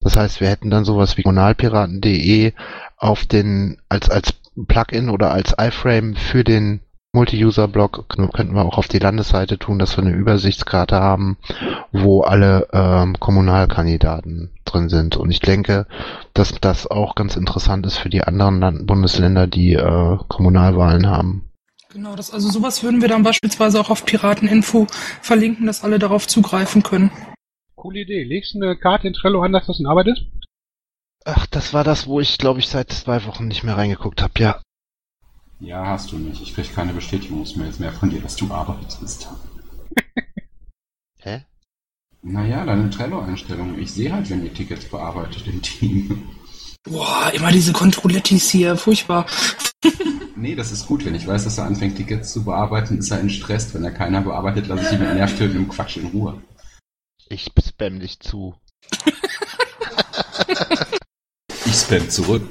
[0.00, 2.52] Das heißt, wir hätten dann sowas wie kommunalpiraten.de
[2.98, 4.34] auf den als als
[4.66, 6.80] Plugin oder als iFrame für den
[7.14, 8.04] Multi-User-Blog
[8.34, 11.38] könnten wir auch auf die Landesseite tun, dass wir eine Übersichtskarte haben,
[11.90, 15.16] wo alle ähm, Kommunalkandidaten drin sind.
[15.16, 15.86] Und ich denke,
[16.34, 21.47] dass das auch ganz interessant ist für die anderen Land Bundesländer, die äh, Kommunalwahlen haben.
[21.90, 24.86] Genau, das, also sowas würden wir dann beispielsweise auch auf Pirateninfo
[25.22, 27.10] verlinken, dass alle darauf zugreifen können.
[27.76, 28.24] Coole Idee.
[28.24, 30.22] Legst du eine Karte in Trello an, dass das in Arbeit ist?
[31.24, 34.32] Ach, das war das, wo ich, glaube ich, seit zwei Wochen nicht mehr reingeguckt habe,
[34.38, 34.60] ja.
[35.60, 36.42] Ja, hast du nicht.
[36.42, 39.28] Ich krieg keine Bestätigungsmails mehr von dir, dass du arbeitest.
[41.20, 41.44] Hä?
[42.22, 43.78] Naja, deine Trello-Einstellung.
[43.78, 46.28] Ich sehe halt, wenn ihr Tickets bearbeitet im Team.
[46.84, 49.26] Boah, immer diese Controlettis hier, furchtbar.
[50.38, 51.04] Nee, das ist gut.
[51.04, 53.74] Wenn ich weiß, dass er anfängt, Tickets zu bearbeiten, ist er in Stress.
[53.74, 56.40] Wenn er keiner bearbeitet, lasse ich ihn mit nervtötendem Quatsch in Ruhe.
[57.28, 58.54] Ich spam dich zu.
[61.66, 62.42] Ich spam zurück.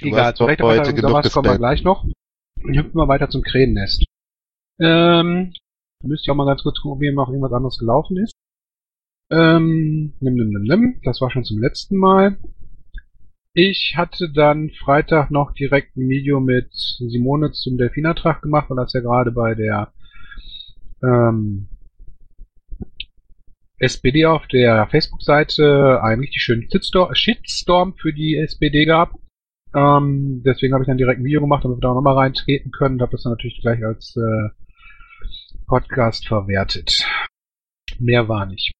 [0.00, 2.04] Du Egal, hast zur heute genug kommen wir gleich noch.
[2.04, 4.04] Und hüpfen wir weiter zum Krähennest.
[4.80, 5.52] Ähm,
[6.02, 8.32] müsst ihr auch mal ganz kurz gucken, wie noch irgendwas anderes gelaufen ist.
[9.30, 11.00] Ähm, nimm, nimm, nimm, nimm.
[11.04, 12.38] Das war schon zum letzten Mal.
[13.54, 18.94] Ich hatte dann Freitag noch direkt ein Video mit Simone zum Delfinertrag gemacht, weil das
[18.94, 19.92] ja gerade bei der
[21.02, 21.68] ähm,
[23.78, 26.66] SPD auf der Facebook-Seite einen richtig schönen
[27.12, 29.12] Shitstorm, für die SPD gab.
[29.74, 32.94] Ähm, deswegen habe ich dann direkt ein Video gemacht, damit wir da nochmal reintreten können
[32.94, 34.48] und habe das dann natürlich gleich als äh,
[35.66, 37.04] Podcast verwertet.
[37.98, 38.72] Mehr war nicht.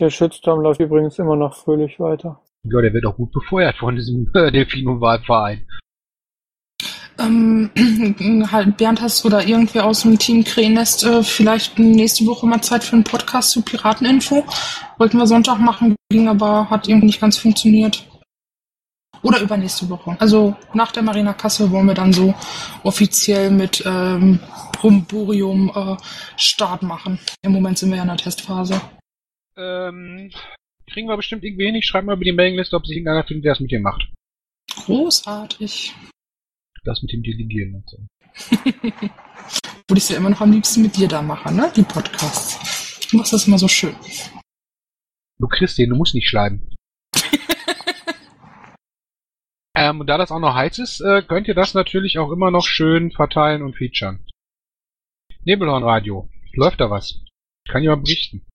[0.00, 2.40] Der Shitstorm läuft übrigens immer noch fröhlich weiter.
[2.64, 5.66] Ja, der wird auch gut befeuert von diesem äh, Delfino-Wahlverein.
[7.18, 7.70] Ähm,
[8.52, 12.62] halt, Bernd, hast du da irgendwer aus dem Team Krähennest äh, vielleicht nächste Woche mal
[12.62, 14.44] Zeit für einen Podcast zu Pirateninfo?
[14.98, 18.04] Wollten wir Sonntag machen, ging aber, hat irgendwie nicht ganz funktioniert.
[19.22, 20.16] Oder übernächste Woche.
[20.18, 22.34] Also nach der Marina Kassel wollen wir dann so
[22.82, 24.38] offiziell mit ähm,
[24.72, 25.96] Brumburium äh,
[26.36, 27.18] Start machen.
[27.42, 28.80] Im Moment sind wir ja in der Testphase.
[29.56, 30.30] Ähm,
[30.90, 31.74] kriegen wir bestimmt irgendwie hin.
[31.74, 34.12] Ich schreibe mal über die Mailingliste, ob sich irgendeiner findet, der es mit dir macht.
[34.70, 35.94] Großartig.
[36.84, 37.98] Das mit dem Delegieren und so.
[39.88, 41.72] Würde ich ja immer noch am liebsten mit dir da machen, ne?
[41.74, 43.08] Die Podcasts.
[43.10, 43.94] Du machst das immer so schön.
[45.38, 46.74] Du kriegst den, du musst nicht schreiben.
[49.76, 52.50] ähm, und da das auch noch heiß ist, äh, könnt ihr das natürlich auch immer
[52.50, 54.26] noch schön verteilen und featuren.
[55.44, 56.28] Nebelhornradio.
[56.54, 57.22] Läuft da was?
[57.68, 58.46] Kann jemand berichten?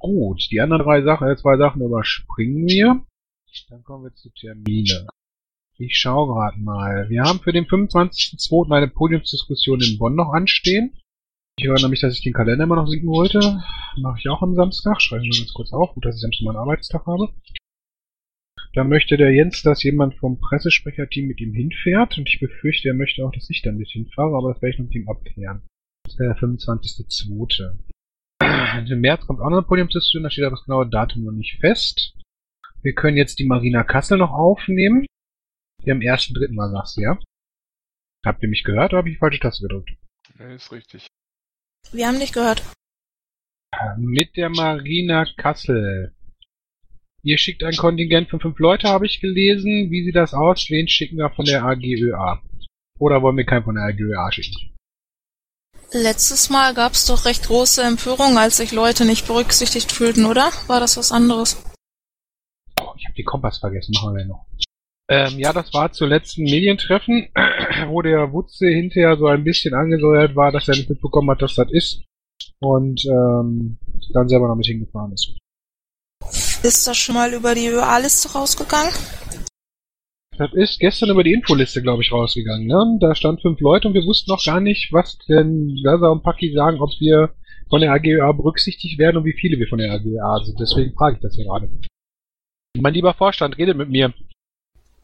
[0.00, 3.04] Gut, die anderen drei Sachen, äh, zwei Sachen überspringen wir.
[3.68, 5.06] Dann kommen wir zu Termine.
[5.76, 7.08] Ich schaue gerade mal.
[7.10, 8.74] Wir haben für den 25.02.
[8.74, 10.96] eine Podiumsdiskussion in Bonn noch anstehen.
[11.58, 13.62] Ich erinnere mich, dass ich den Kalender immer noch sehen wollte.
[13.98, 15.02] Mache ich auch am Samstag.
[15.02, 15.92] Schreibe ich mal ganz kurz auf.
[15.92, 17.28] Gut, dass ich Samstag mal einen Arbeitstag habe.
[18.72, 22.16] Dann möchte der Jens, dass jemand vom Pressesprecherteam mit ihm hinfährt.
[22.16, 24.78] Und ich befürchte, er möchte auch, dass ich dann mit hinfahre, aber das werde ich
[24.78, 25.62] noch mit ihm abklären.
[26.04, 27.78] Das wäre der 25.02.
[28.90, 31.58] Im März kommt auch noch eine Podiumsdiskussion, da steht aber das genaue Datum noch nicht
[31.60, 32.14] fest.
[32.82, 35.06] Wir können jetzt die Marina Kassel noch aufnehmen.
[35.84, 36.56] Die am 1.3.
[36.56, 37.18] war, sagst du, ja?
[38.24, 39.90] Habt ihr mich gehört oder habe ich die falsche Taste gedrückt?
[40.38, 41.06] Nee, ist richtig.
[41.92, 42.62] Wir haben dich gehört.
[43.96, 46.14] Mit der Marina Kassel.
[47.22, 49.90] Ihr schickt ein Kontingent von fünf Leute, habe ich gelesen.
[49.90, 50.70] Wie sieht das aus?
[50.70, 52.42] Wen schicken wir von der AGÖA?
[52.98, 54.69] Oder wollen wir keinen von der AGÖA schicken?
[55.92, 60.50] Letztes Mal gab es doch recht große Empörung, als sich Leute nicht berücksichtigt fühlten, oder?
[60.68, 61.60] War das was anderes?
[62.80, 64.46] Oh, ich habe die Kompass vergessen, machen wir noch.
[65.08, 67.28] Ähm, ja, das war zur letzten Medientreffen,
[67.88, 71.56] wo der Wutze hinterher so ein bisschen angesäuert war, dass er nicht mitbekommen hat, dass
[71.56, 72.04] das ist.
[72.60, 73.78] Und ähm,
[74.12, 75.34] dann selber noch mit hingefahren ist.
[76.62, 78.92] Ist das schon mal über die ÖA-Liste rausgegangen?
[80.40, 82.66] Das ist gestern über die Infoliste, glaube ich, rausgegangen.
[82.66, 82.96] Ne?
[82.98, 86.54] Da stand fünf Leute und wir wussten noch gar nicht, was denn Gaza und Paki
[86.54, 87.34] sagen, ob wir
[87.68, 90.58] von der AGÖA berücksichtigt werden und wie viele wir von der AGÖA sind.
[90.58, 91.68] Deswegen frage ich das hier gerade.
[92.78, 94.14] Mein lieber Vorstand, redet mit mir.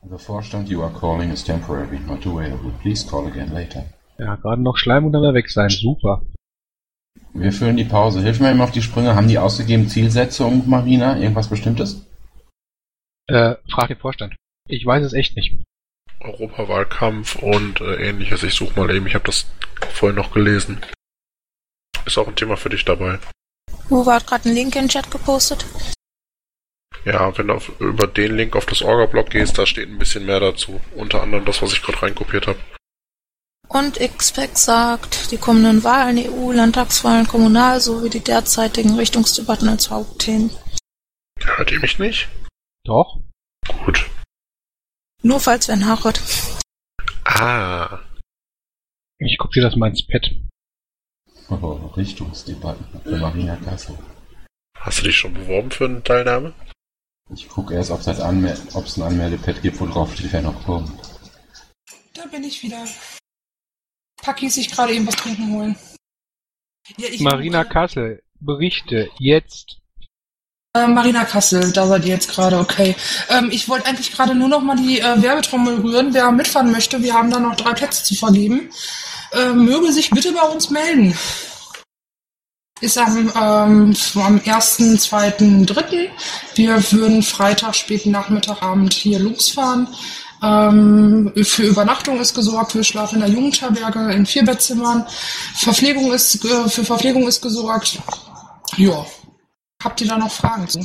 [0.09, 2.73] The Vorstand you are calling is temporary, not available.
[2.81, 3.85] Please call again later.
[4.19, 5.69] Ja, gerade noch Schleim und dann wieder weg sein.
[5.69, 6.23] Super.
[7.35, 8.23] Wir füllen die Pause.
[8.23, 9.15] Hilf mir eben auf die Sprünge.
[9.15, 11.19] Haben die ausgegeben Zielsetzung, Marina?
[11.19, 12.07] Irgendwas Bestimmtes?
[13.27, 14.35] Äh, frag den Vorstand.
[14.69, 15.63] Ich weiß es echt nicht.
[16.21, 18.43] Europawahlkampf und äh, ähnliches.
[18.43, 19.47] Ich suche mal eben, ich habe das
[19.93, 20.81] vorhin noch gelesen.
[22.05, 23.19] Ist auch ein Thema für dich dabei.
[23.89, 25.65] Wo war gerade ein Link in den Chat gepostet?
[27.05, 30.27] Ja, wenn du auf, über den Link auf das Orga-Blog gehst, da steht ein bisschen
[30.27, 30.81] mehr dazu.
[30.97, 32.59] Unter anderem das, was ich gerade reinkopiert habe.
[33.69, 40.51] Und XPEC sagt, die kommenden Wahlen, EU, Landtagswahlen, Kommunal sowie die derzeitigen Richtungsdebatten als Hauptthemen.
[41.41, 42.29] Hört ihr mich nicht?
[42.85, 43.19] Doch.
[43.85, 44.07] Gut.
[45.27, 46.21] Nur falls wer nachhört.
[47.25, 47.99] Ah.
[49.19, 50.31] Ich kopiere das mal ins Pad.
[51.51, 53.99] Oh, Richtungsdebatten für Marina Kassel.
[54.79, 56.55] Hast du dich schon beworben für eine Teilnahme?
[57.35, 60.93] Ich gucke erst, ob es ein Anmeldepad gibt, wo drauf steht, wer noch kommt.
[62.15, 62.85] Da bin ich wieder.
[64.23, 65.77] Paki sich gerade eben was trinken holen.
[66.99, 69.81] Ja, Marina Kassel, Berichte, jetzt.
[70.77, 72.95] Äh, Marina Kassel, da seid ihr jetzt gerade, okay.
[73.31, 76.13] Ähm, ich wollte eigentlich gerade nur noch mal die äh, Werbetrommel rühren.
[76.13, 78.71] Wer mitfahren möchte, wir haben da noch drei Plätze zu vergeben.
[79.33, 81.17] Äh, möge sich bitte bei uns melden.
[82.81, 85.31] Ist am, ähm, am 1., 2.,
[85.65, 86.11] 3.
[86.57, 89.89] Wir würden Freitag, späten Nachmittagabend hier losfahren.
[90.43, 95.07] Ähm, für Übernachtung ist gesorgt, wir schlafen in der Jugendherberge in Vierbettzimmern.
[95.55, 97.99] Verpflegung ist, äh, für Verpflegung ist gesorgt.
[98.77, 99.07] Ja.
[99.87, 100.81] Habt ihr da noch Fragen zu?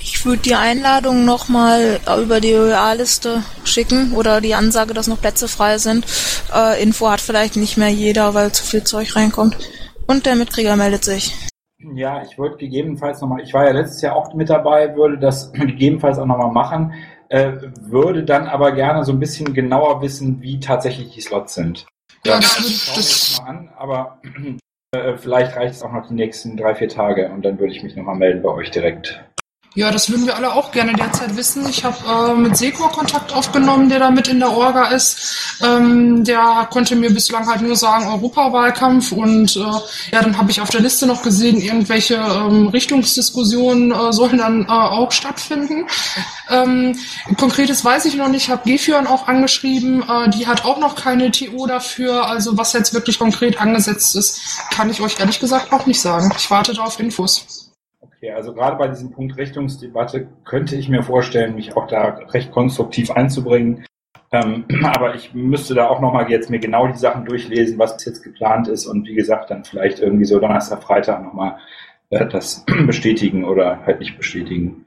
[0.00, 5.48] Ich würde die Einladung nochmal über die OEA-Liste schicken oder die Ansage, dass noch Plätze
[5.48, 6.06] frei sind.
[6.54, 9.58] Äh, Info hat vielleicht nicht mehr jeder, weil zu viel Zeug reinkommt.
[10.06, 11.34] Und der Mitkrieger meldet sich.
[11.94, 15.52] Ja, ich würde gegebenenfalls nochmal, ich war ja letztes Jahr auch mit dabei, würde das
[15.52, 16.94] gegebenenfalls auch nochmal machen,
[17.28, 17.52] äh,
[17.82, 21.84] würde dann aber gerne so ein bisschen genauer wissen, wie tatsächlich die Slots sind.
[22.24, 24.56] Ja, das das würde- schauen wir das- uns mal an, aber äh,
[25.16, 27.96] vielleicht reicht es auch noch die nächsten drei, vier Tage und dann würde ich mich
[27.96, 29.24] nochmal melden bei euch direkt.
[29.76, 31.68] Ja, das würden wir alle auch gerne derzeit wissen.
[31.68, 35.58] Ich habe äh, mit Sekor Kontakt aufgenommen, der da mit in der Orga ist.
[35.62, 40.62] Ähm, der konnte mir bislang halt nur sagen Europawahlkampf und äh, ja, dann habe ich
[40.62, 45.86] auf der Liste noch gesehen, irgendwelche ähm, Richtungsdiskussionen äh, sollen dann äh, auch stattfinden.
[46.48, 46.98] Ähm,
[47.36, 48.44] Konkretes weiß ich noch nicht.
[48.44, 50.02] Ich habe Gefion auch angeschrieben.
[50.08, 52.26] Äh, die hat auch noch keine TO dafür.
[52.26, 56.32] Also was jetzt wirklich konkret angesetzt ist, kann ich euch ehrlich gesagt auch nicht sagen.
[56.38, 57.55] Ich warte da auf Infos.
[58.26, 62.50] Okay, also gerade bei diesem Punkt Richtungsdebatte könnte ich mir vorstellen, mich auch da recht
[62.50, 63.84] konstruktiv einzubringen.
[64.32, 68.24] Ähm, aber ich müsste da auch nochmal jetzt mir genau die Sachen durchlesen, was jetzt
[68.24, 71.58] geplant ist und wie gesagt, dann vielleicht irgendwie so Donnerstag, Freitag nochmal
[72.10, 74.86] äh, das bestätigen oder halt nicht bestätigen.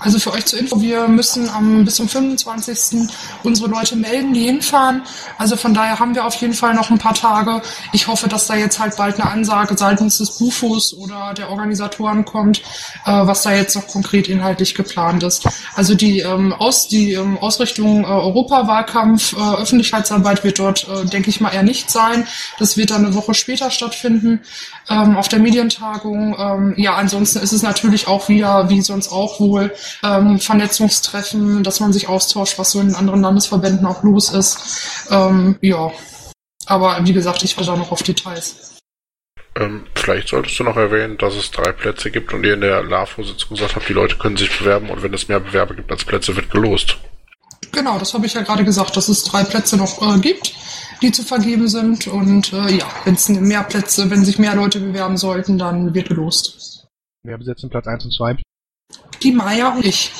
[0.00, 3.08] Also für euch zur Info, wir müssen am, bis zum 25.
[3.42, 5.02] unsere Leute melden, die hinfahren.
[5.36, 7.60] Also von daher haben wir auf jeden Fall noch ein paar Tage.
[7.92, 12.24] Ich hoffe, dass da jetzt halt bald eine Ansage seitens des Bufos oder der Organisatoren
[12.24, 12.60] kommt,
[13.04, 15.46] äh, was da jetzt noch konkret inhaltlich geplant ist.
[15.76, 21.28] Also die, ähm, Aus, die ähm, Ausrichtung äh, Europawahlkampf, äh, Öffentlichkeitsarbeit wird dort, äh, denke
[21.28, 22.26] ich mal, eher nicht sein.
[22.58, 24.40] Das wird dann eine Woche später stattfinden
[24.88, 26.34] ähm, auf der Medientagung.
[26.38, 29.59] Ähm, ja, ansonsten ist es natürlich auch wieder, wie sonst auch wohl,
[30.02, 35.06] ähm, Vernetzungstreffen, dass man sich austauscht, was so in anderen Landesverbänden auch los ist.
[35.10, 35.90] Ähm, ja,
[36.66, 38.78] aber wie gesagt, ich warte da noch auf Details.
[39.56, 42.82] Ähm, vielleicht solltest du noch erwähnen, dass es drei Plätze gibt und ihr in der
[42.82, 46.04] LAFO-Sitzung gesagt habt, die Leute können sich bewerben und wenn es mehr Bewerber gibt als
[46.04, 46.98] Plätze, wird gelost.
[47.72, 50.54] Genau, das habe ich ja gerade gesagt, dass es drei Plätze noch äh, gibt,
[51.02, 52.06] die zu vergeben sind.
[52.06, 56.08] Und äh, ja, wenn es mehr Plätze, wenn sich mehr Leute bewerben sollten, dann wird
[56.08, 56.86] gelost.
[57.22, 58.36] Wer besetzt den Platz 1 und 2?
[59.22, 60.12] Die Maya und ich.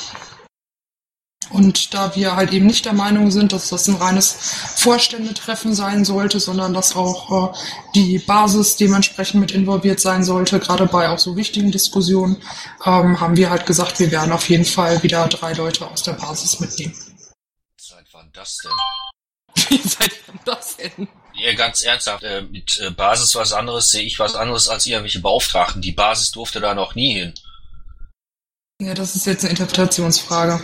[1.49, 4.31] Und da wir halt eben nicht der Meinung sind, dass das ein reines
[4.77, 7.57] Vorständetreffen sein sollte, sondern dass auch äh,
[7.95, 12.41] die Basis dementsprechend mit involviert sein sollte, gerade bei auch so wichtigen Diskussionen,
[12.85, 16.13] ähm, haben wir halt gesagt, wir werden auf jeden Fall wieder drei Leute aus der
[16.13, 16.95] Basis mitnehmen.
[17.77, 18.71] Seit wann das denn?
[19.67, 21.07] Wie seid ihr das denn?
[21.33, 25.19] Ja, ganz ernsthaft, äh, mit äh, Basis was anderes sehe ich was anderes als irgendwelche
[25.19, 25.81] Beauftragten.
[25.81, 27.33] Die Basis durfte da noch nie hin.
[28.81, 30.59] Ja, das ist jetzt eine Interpretationsfrage.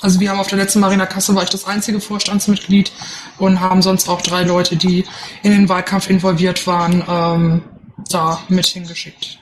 [0.00, 2.92] Also wir haben auf der letzten Marina Kasse war ich das einzige Vorstandsmitglied
[3.38, 5.04] und haben sonst auch drei Leute, die
[5.42, 7.64] in den Wahlkampf involviert waren, ähm,
[8.08, 9.40] da mit hingeschickt.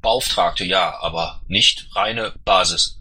[0.00, 3.00] Beauftragte ja, aber nicht reine Basis.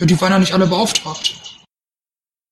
[0.00, 1.60] Ja, die waren ja nicht alle beauftragt.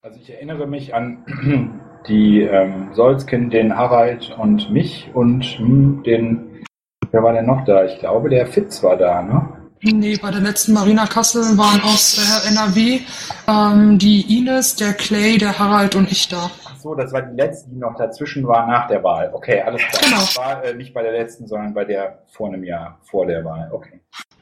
[0.03, 6.65] Also ich erinnere mich an die ähm, Solzkin, den Harald und mich und hm, den,
[7.11, 7.85] wer war denn noch da?
[7.87, 9.66] Ich glaube, der Fitz war da, ne?
[9.83, 13.01] Nee, bei der letzten Marina Kassel waren aus äh, NRW
[13.47, 16.51] ähm, die Ines, der Clay, der Harald und ich da.
[16.65, 19.31] Ach so, das war die letzte, die noch dazwischen war nach der Wahl.
[19.35, 20.03] Okay, alles klar.
[20.03, 20.17] Genau.
[20.17, 23.45] Das war äh, nicht bei der letzten, sondern bei der vor einem Jahr, vor der
[23.45, 23.69] Wahl.
[23.71, 24.01] Okay.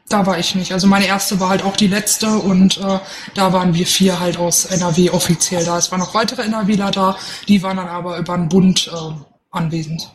[0.09, 0.73] Da war ich nicht.
[0.73, 2.99] Also meine erste war halt auch die letzte und äh,
[3.35, 5.79] da waren wir vier halt aus NRW offiziell da.
[5.79, 7.17] Es waren noch weitere NRWler da,
[7.49, 9.15] die waren dann aber über den Bund äh,
[9.51, 10.11] anwesend.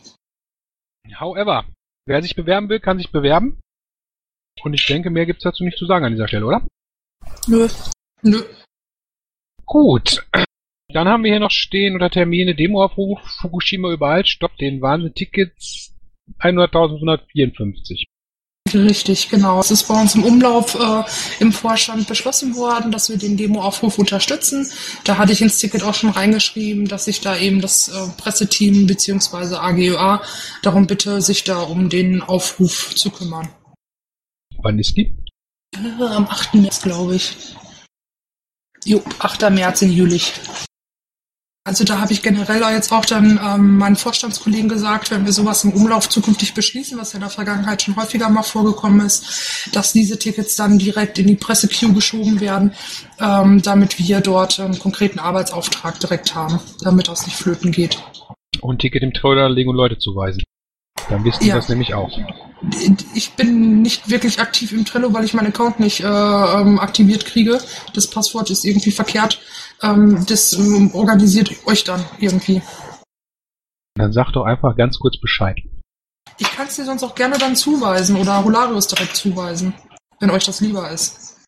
[1.18, 1.64] However,
[2.06, 3.58] wer sich bewerben will, kann sich bewerben.
[4.62, 6.66] Und ich denke, mehr gibt's dazu nicht zu sagen an dieser Stelle, oder?
[7.46, 7.68] Nö.
[8.22, 8.42] Nö.
[9.64, 10.26] Gut.
[10.92, 15.94] Dann haben wir hier noch stehen unter Termine Demoaufruf Fukushima überall, Stopp den Wahnsinn Tickets
[16.40, 18.04] 100.154.
[18.74, 19.60] Richtig, genau.
[19.60, 21.02] Es ist bei uns im Umlauf äh,
[21.40, 24.70] im Vorstand beschlossen worden, dass wir den Demoaufruf unterstützen.
[25.04, 28.86] Da hatte ich ins Ticket auch schon reingeschrieben, dass ich da eben das äh, Presseteam
[28.86, 29.56] bzw.
[29.56, 30.22] AGÖA
[30.62, 33.48] darum bitte, sich da um den Aufruf zu kümmern.
[34.62, 35.16] Wann ist die?
[35.74, 36.54] Äh, am 8.
[36.54, 37.54] März, glaube ich.
[38.84, 39.50] Jo, 8.
[39.50, 40.32] März in Jülich.
[41.64, 45.62] Also da habe ich generell jetzt auch dann ähm, meinen Vorstandskollegen gesagt, wenn wir sowas
[45.62, 49.92] im Umlauf zukünftig beschließen, was ja in der Vergangenheit schon häufiger mal vorgekommen ist, dass
[49.92, 52.72] diese Tickets dann direkt in die Pressequeue geschoben werden,
[53.20, 58.02] ähm, damit wir dort einen konkreten Arbeitsauftrag direkt haben, damit das nicht flöten geht.
[58.62, 60.42] Und Ticket im Trailer legen und Leute zuweisen.
[61.10, 61.56] Dann wissen Ja.
[61.56, 62.10] das nämlich auch.
[63.14, 67.26] Ich bin nicht wirklich aktiv im Trello, weil ich meinen Account nicht äh, ähm, aktiviert
[67.26, 67.60] kriege.
[67.94, 69.40] Das Passwort ist irgendwie verkehrt.
[69.82, 72.62] Ähm, das ähm, organisiert euch dann irgendwie.
[73.94, 75.58] Dann sag doch einfach ganz kurz Bescheid.
[76.38, 79.74] Ich kann es dir sonst auch gerne dann zuweisen oder Holarius direkt zuweisen,
[80.20, 81.38] wenn euch das lieber ist.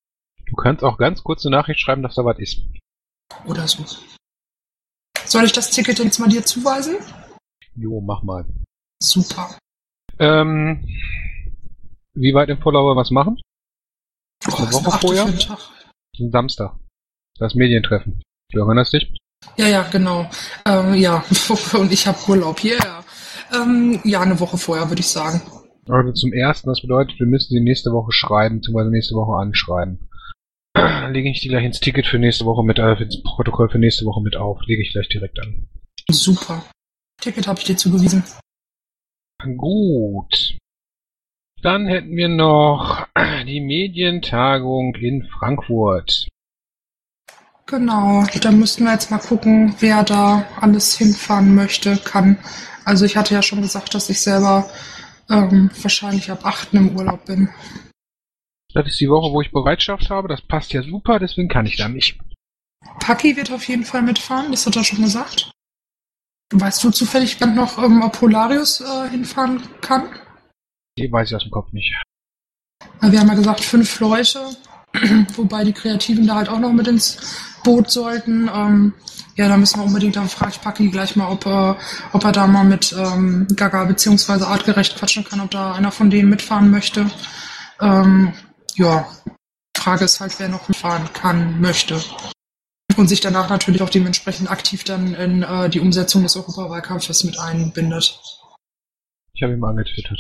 [0.47, 2.63] Du kannst auch ganz kurz eine Nachricht schreiben, dass da was ist.
[3.47, 3.85] Oder so.
[5.25, 6.97] Soll ich das Ticket jetzt mal dir zuweisen?
[7.77, 8.45] Jo, mach mal.
[9.03, 9.59] Super.
[10.21, 10.87] Ähm,
[12.15, 13.41] wie weit im Vorlauf wollen wir was machen?
[14.49, 15.25] Oh, Eine Woche vorher?
[15.25, 16.77] Am Samstag.
[17.39, 18.23] Das Medientreffen.
[18.53, 19.13] Du erinnerst dich?
[19.57, 20.31] Ja, ja, genau.
[20.67, 21.25] Ähm, ja,
[21.73, 22.63] und ich habe Urlaub.
[22.63, 23.05] Yeah.
[23.53, 25.43] Ähm, ja, eine Woche vorher, würde ich sagen.
[25.89, 30.09] Also zum ersten, das bedeutet, wir müssen sie nächste Woche schreiben, beziehungsweise nächste Woche anschreiben.
[31.11, 34.05] Lege ich die gleich ins Ticket für nächste Woche mit, äh, ins Protokoll für nächste
[34.05, 34.61] Woche mit auf.
[34.67, 35.69] Lege ich gleich direkt an.
[36.09, 36.65] Super.
[37.21, 38.23] Ticket habe ich dir zugewiesen.
[39.57, 40.59] Gut.
[41.63, 43.07] Dann hätten wir noch
[43.47, 46.29] die Medientagung in Frankfurt.
[47.67, 52.39] Genau, da müssten wir jetzt mal gucken, wer da alles hinfahren möchte, kann.
[52.85, 54.69] Also ich hatte ja schon gesagt, dass ich selber
[55.31, 56.75] ähm, wahrscheinlich ab 8.
[56.75, 57.49] im Urlaub bin.
[58.75, 60.29] Das ist die Woche, wo ich Bereitschaft habe.
[60.29, 62.19] Das passt ja super, deswegen kann ich da nicht.
[62.99, 65.52] Paki wird auf jeden Fall mitfahren, das hat er schon gesagt.
[66.53, 70.05] Weißt du zufällig gerade noch, ähm, ob Polarius äh, hinfahren kann?
[70.99, 71.91] Die weiß ich aus dem Kopf nicht.
[73.01, 74.41] Wir haben ja gesagt, fünf Leute,
[75.37, 77.17] wobei die Kreativen da halt auch noch mit ins
[77.65, 78.51] Boot sollten.
[78.53, 78.93] Ähm,
[79.37, 81.75] ja, da müssen wir unbedingt, dann frage ich Paki gleich mal, ob, äh,
[82.13, 86.11] ob er da mal mit ähm, Gaga beziehungsweise artgerecht quatschen kann, ob da einer von
[86.11, 87.11] denen mitfahren möchte.
[87.81, 88.35] Ähm,
[88.75, 89.07] ja,
[89.77, 92.01] Frage ist halt, wer noch mitfahren kann, möchte.
[92.97, 97.39] Und sich danach natürlich auch dementsprechend aktiv dann in äh, die Umsetzung des Europawahlkampfes mit
[97.39, 98.21] einbindet.
[99.35, 100.19] Ich habe ihm angetwittert.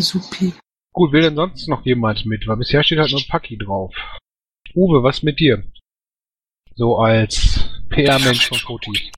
[0.00, 0.52] Supi.
[0.92, 2.46] Gut, will denn sonst noch jemand mit?
[2.46, 3.94] Weil bisher steht halt nur Paki drauf.
[4.74, 5.62] Uwe, was mit dir?
[6.74, 9.12] So als PR-Mensch von Foti.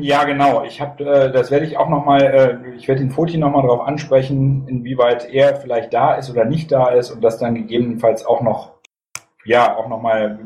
[0.00, 0.64] Ja, genau.
[0.64, 3.80] Ich habe, äh, das werde ich auch nochmal, äh, ich werde den Foti nochmal darauf
[3.80, 8.42] ansprechen, inwieweit er vielleicht da ist oder nicht da ist und das dann gegebenenfalls auch
[8.42, 8.72] noch,
[9.44, 10.38] ja, auch nochmal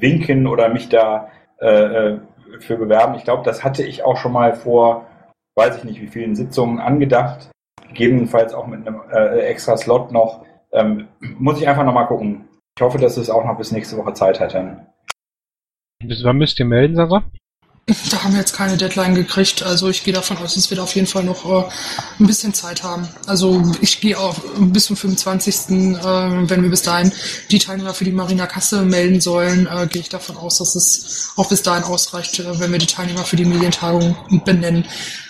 [0.00, 1.30] winken oder mich da
[1.60, 2.20] äh, äh,
[2.60, 3.14] für bewerben.
[3.14, 5.06] Ich glaube, das hatte ich auch schon mal vor,
[5.56, 7.50] weiß ich nicht wie vielen Sitzungen angedacht.
[7.88, 10.44] Gegebenenfalls auch mit einem äh, extra Slot noch.
[10.72, 12.48] Ähm, muss ich einfach nochmal gucken.
[12.76, 14.54] Ich hoffe, dass es auch noch bis nächste Woche Zeit hat.
[16.04, 17.24] Bis wann müsst ihr melden, Sarah?
[18.10, 19.62] Da haben wir jetzt keine Deadline gekriegt.
[19.62, 21.68] Also ich gehe davon aus, dass wir da auf jeden Fall noch äh,
[22.20, 23.08] ein bisschen Zeit haben.
[23.26, 25.54] Also ich gehe auch bis zum 25.
[25.54, 27.12] Äh, wenn wir bis dahin
[27.50, 31.30] die Teilnehmer für die Marina Kasse melden sollen, äh, gehe ich davon aus, dass es
[31.36, 34.84] auch bis dahin ausreicht, äh, wenn wir die Teilnehmer für die Medientagung benennen.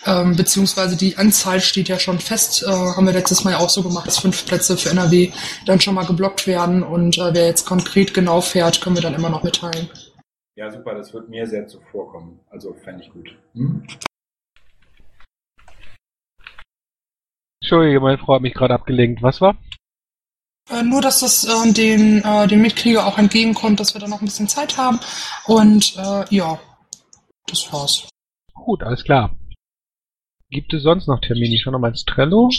[0.04, 2.64] Ähm, beziehungsweise die Anzahl steht ja schon fest.
[2.64, 5.30] Äh, haben wir letztes Mal ja auch so gemacht, dass fünf Plätze für NRW
[5.64, 6.82] dann schon mal geblockt werden.
[6.82, 9.88] Und äh, wer jetzt konkret genau fährt, können wir dann immer noch mitteilen.
[10.58, 12.40] Ja, super, das wird mir sehr zuvorkommen.
[12.50, 13.38] Also fände ich gut.
[13.52, 13.86] Hm?
[17.62, 19.22] Entschuldige, meine Frau hat mich gerade abgelenkt.
[19.22, 19.56] Was war?
[20.68, 24.20] Äh, nur, dass das äh, den, äh, den Mitkrieger auch entgegenkommt, dass wir da noch
[24.20, 24.98] ein bisschen Zeit haben.
[25.46, 26.58] Und äh, ja,
[27.46, 28.08] das war's.
[28.52, 29.38] Gut, alles klar.
[30.50, 31.54] Gibt es sonst noch Termine?
[31.54, 32.50] Ich schau noch mal ins Trello.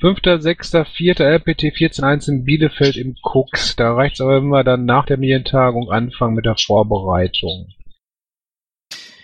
[0.00, 1.22] 5.6.4.
[1.24, 3.74] LPT 14.1 in Bielefeld im Cooks.
[3.74, 7.72] Da reicht's aber, wenn wir dann nach der Medientagung anfangen mit der Vorbereitung.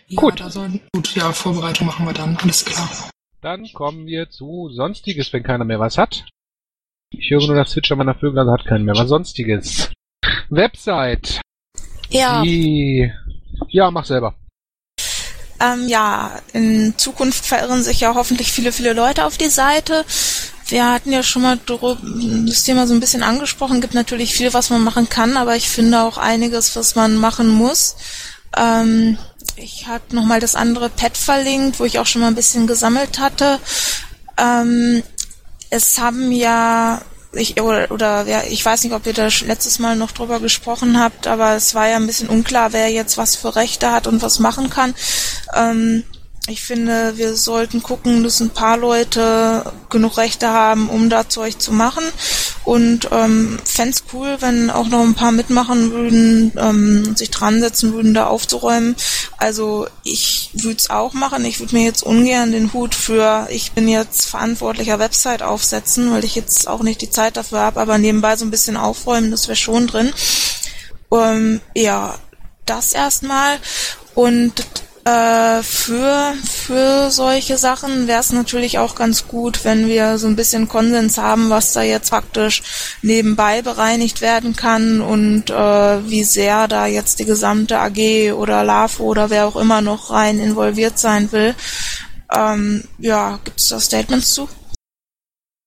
[0.09, 0.41] Ja, Gut.
[0.41, 2.37] Da soll, gut, ja, Vorbereitung machen wir dann.
[2.39, 2.89] Alles klar.
[3.41, 6.27] Dann kommen wir zu Sonstiges, wenn keiner mehr was hat.
[7.11, 9.93] Ich höre nur das Zwitschern meiner Vögel, also hat keiner mehr was Sonstiges.
[10.51, 11.41] Website.
[12.11, 13.13] Ja, Die...
[13.69, 14.35] Ja, mach selber.
[15.61, 20.05] Ähm, ja, in Zukunft verirren sich ja hoffentlich viele, viele Leute auf die Seite.
[20.67, 23.81] Wir hatten ja schon mal das Thema so ein bisschen angesprochen.
[23.81, 27.49] Gibt natürlich viel, was man machen kann, aber ich finde auch einiges, was man machen
[27.49, 27.97] muss.
[28.57, 29.19] Ähm,
[29.57, 33.19] ich hatte nochmal das andere Pad verlinkt, wo ich auch schon mal ein bisschen gesammelt
[33.19, 33.59] hatte.
[34.37, 35.03] Ähm,
[35.71, 37.03] es haben ja
[37.37, 40.99] ich oder, oder ja, ich weiß nicht, ob ihr da letztes Mal noch drüber gesprochen
[40.99, 44.23] habt, aber es war ja ein bisschen unklar, wer jetzt was für Rechte hat und
[44.23, 44.95] was machen kann.
[45.55, 46.05] Ähm,
[46.47, 51.59] ich finde, wir sollten gucken, dass ein paar Leute genug Rechte haben, um da Zeug
[51.59, 52.05] zu machen.
[52.65, 57.95] Und ähm, fände cool, wenn auch noch ein paar mitmachen würden, ähm, sich dran setzen
[57.95, 58.95] würden, da aufzuräumen.
[59.39, 61.47] Also ich würde es auch machen.
[61.47, 66.25] Ich würde mir jetzt ungern den Hut für, ich bin jetzt verantwortlicher Website aufsetzen, weil
[66.25, 69.49] ich jetzt auch nicht die Zeit dafür habe, aber nebenbei so ein bisschen aufräumen, das
[69.49, 70.13] wäre schon drin.
[71.11, 72.19] Ähm, ja,
[72.67, 73.59] das erstmal.
[74.15, 74.65] Und
[75.05, 80.37] äh, für, für solche Sachen wäre es natürlich auch ganz gut, wenn wir so ein
[80.37, 82.63] bisschen Konsens haben, was da jetzt praktisch
[83.03, 89.05] nebenbei bereinigt werden kann und äh, wie sehr da jetzt die gesamte AG oder LAFO
[89.05, 91.55] oder wer auch immer noch rein involviert sein will.
[92.35, 94.49] Ähm, ja, gibt es da Statements zu?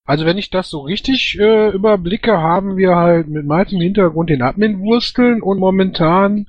[0.06, 4.42] Also wenn ich das so richtig äh, überblicke, haben wir halt mit im Hintergrund den
[4.42, 6.48] Admin wursteln und momentan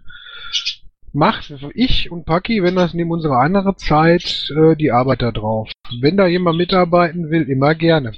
[1.13, 5.71] macht ich und Paki, wenn das neben unserer anderen Zeit, äh, die Arbeit da drauf.
[6.01, 8.13] Wenn da jemand mitarbeiten will, immer gerne.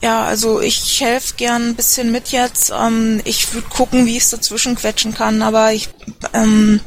[0.00, 2.70] Ja, also ich helfe gern ein bisschen mit jetzt.
[2.70, 5.88] Ähm, ich würde gucken, wie ich es dazwischen quetschen kann, aber ich,
[6.34, 6.80] ähm,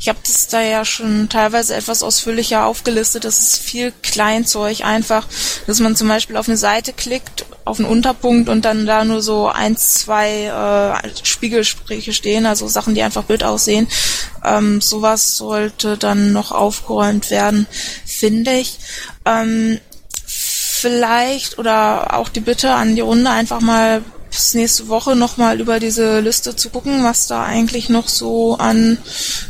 [0.00, 3.24] ich habe das da ja schon teilweise etwas ausführlicher aufgelistet.
[3.24, 5.28] Das ist viel Kleinzeug einfach,
[5.66, 9.20] dass man zum Beispiel auf eine Seite klickt, auf einen Unterpunkt und dann da nur
[9.20, 13.88] so eins, zwei äh, Spiegelsprüche stehen, also Sachen, die einfach Bild aussehen.
[14.42, 17.66] Ähm, sowas sollte dann noch aufgeräumt werden,
[18.06, 18.78] finde ich.
[19.26, 19.80] Ähm,
[20.24, 25.80] vielleicht oder auch die Bitte an die Runde einfach mal bis nächste Woche nochmal über
[25.80, 28.98] diese Liste zu gucken, was da eigentlich noch so an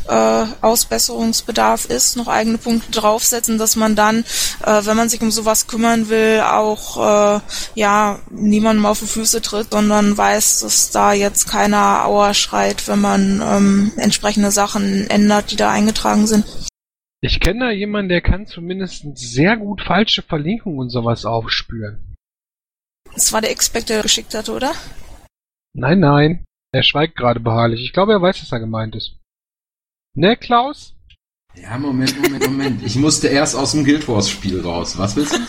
[0.08, 4.24] äh, Ausbesserungsbedarf ist, noch eigene Punkte draufsetzen, dass man dann,
[4.64, 7.40] äh, wenn man sich um sowas kümmern will, auch äh,
[7.74, 13.00] ja niemandem auf die Füße tritt, sondern weiß, dass da jetzt keiner Auer schreit, wenn
[13.00, 16.44] man ähm, entsprechende Sachen ändert, die da eingetragen sind.
[17.22, 22.09] Ich kenne da jemanden, der kann zumindest sehr gut falsche Verlinkungen und sowas aufspüren.
[23.14, 24.72] Das war der Expect, der geschickt hatte, oder?
[25.72, 26.44] Nein, nein.
[26.72, 27.82] Er schweigt gerade beharrlich.
[27.82, 29.16] Ich glaube, er weiß, was da gemeint ist.
[30.14, 30.94] Ne, Klaus?
[31.54, 32.82] Ja, Moment, Moment, Moment.
[32.84, 34.96] Ich musste erst aus dem Guild Wars Spiel raus.
[34.98, 35.40] Was willst du?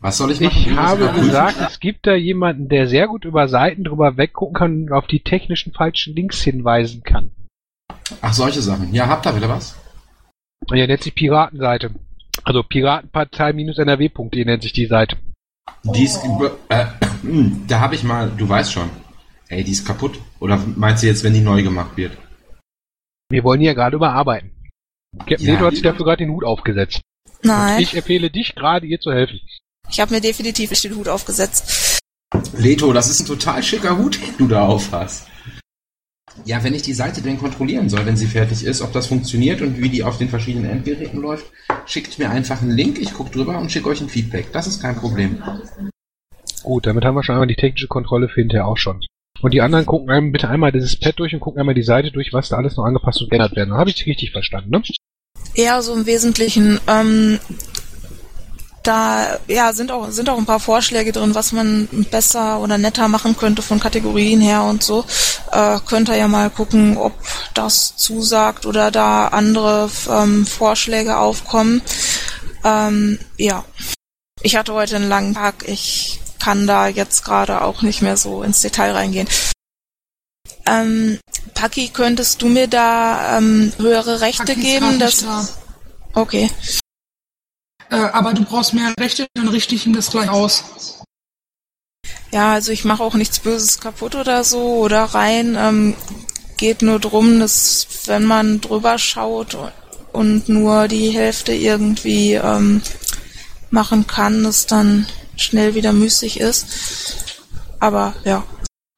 [0.00, 0.56] Was soll ich machen?
[0.58, 4.82] Ich habe gesagt, es gibt da jemanden, der sehr gut über Seiten drüber weggucken kann
[4.82, 7.30] und auf die technischen falschen Links hinweisen kann.
[8.20, 8.92] Ach, solche Sachen.
[8.92, 9.78] Ja, habt ihr wieder was?
[10.70, 11.94] Er nennt sich Piratenseite.
[12.42, 15.16] Also Piratenpartei-nrw.de nennt sich die Seite.
[15.84, 16.86] Die ist über, äh,
[17.68, 18.90] da habe ich mal, du weißt schon.
[19.48, 20.18] Ey, die ist kaputt.
[20.40, 22.16] Oder meinst du jetzt, wenn die neu gemacht wird?
[23.30, 24.50] Wir wollen hier gerade überarbeiten.
[25.18, 25.52] Captain Ja.
[25.52, 27.00] Neto hat sich dafür gerade den Hut aufgesetzt.
[27.42, 29.38] Nein, Ich empfehle dich gerade, ihr zu helfen.
[29.90, 32.00] ich habe mir definitiv den Hut aufgesetzt.
[32.56, 35.28] Leto, das ist ein total schicker Hut, den du da auf hast.
[36.44, 39.62] Ja, wenn ich die Seite denn kontrollieren soll, wenn sie fertig ist, ob das funktioniert
[39.62, 41.46] und wie die auf den verschiedenen Endgeräten läuft,
[41.86, 44.52] schickt mir einfach einen Link, ich gucke drüber und schicke euch ein Feedback.
[44.52, 45.42] Das ist kein Problem.
[46.62, 49.00] Gut, damit haben wir schon einmal die technische Kontrolle für hinterher auch schon.
[49.42, 52.10] Und die anderen gucken einem bitte einmal dieses Pad durch und gucken einmal die Seite
[52.10, 53.74] durch, was da alles noch angepasst und geändert werden.
[53.74, 54.82] Habe ich richtig verstanden, ne?
[55.54, 56.80] Ja, so im Wesentlichen.
[56.88, 57.38] Ähm,
[58.84, 63.08] da ja sind auch sind auch ein paar Vorschläge drin, was man besser oder netter
[63.08, 65.04] machen könnte von Kategorien her und so.
[65.50, 67.12] Äh, könnt ihr ja mal gucken, ob
[67.54, 71.82] das zusagt oder da andere ähm, Vorschläge aufkommen.
[72.62, 73.64] Ähm, ja,
[74.42, 75.66] ich hatte heute einen langen Tag.
[75.66, 79.28] Ich kann da jetzt gerade auch nicht mehr so ins Detail reingehen.
[80.66, 81.18] Ähm,
[81.54, 84.98] Paki, könntest du mir da ähm, höhere Rechte Paki ist geben?
[84.98, 85.48] Dass, da.
[86.14, 86.50] okay.
[87.94, 90.64] Äh, aber du brauchst mehr Rechte, dann richte ich ihm das gleich aus.
[92.32, 95.56] Ja, also ich mache auch nichts Böses kaputt oder so oder rein.
[95.56, 95.94] Ähm,
[96.56, 99.56] geht nur drum, dass wenn man drüber schaut
[100.12, 102.82] und nur die Hälfte irgendwie ähm,
[103.70, 106.66] machen kann, es dann schnell wieder müßig ist.
[107.78, 108.42] Aber ja.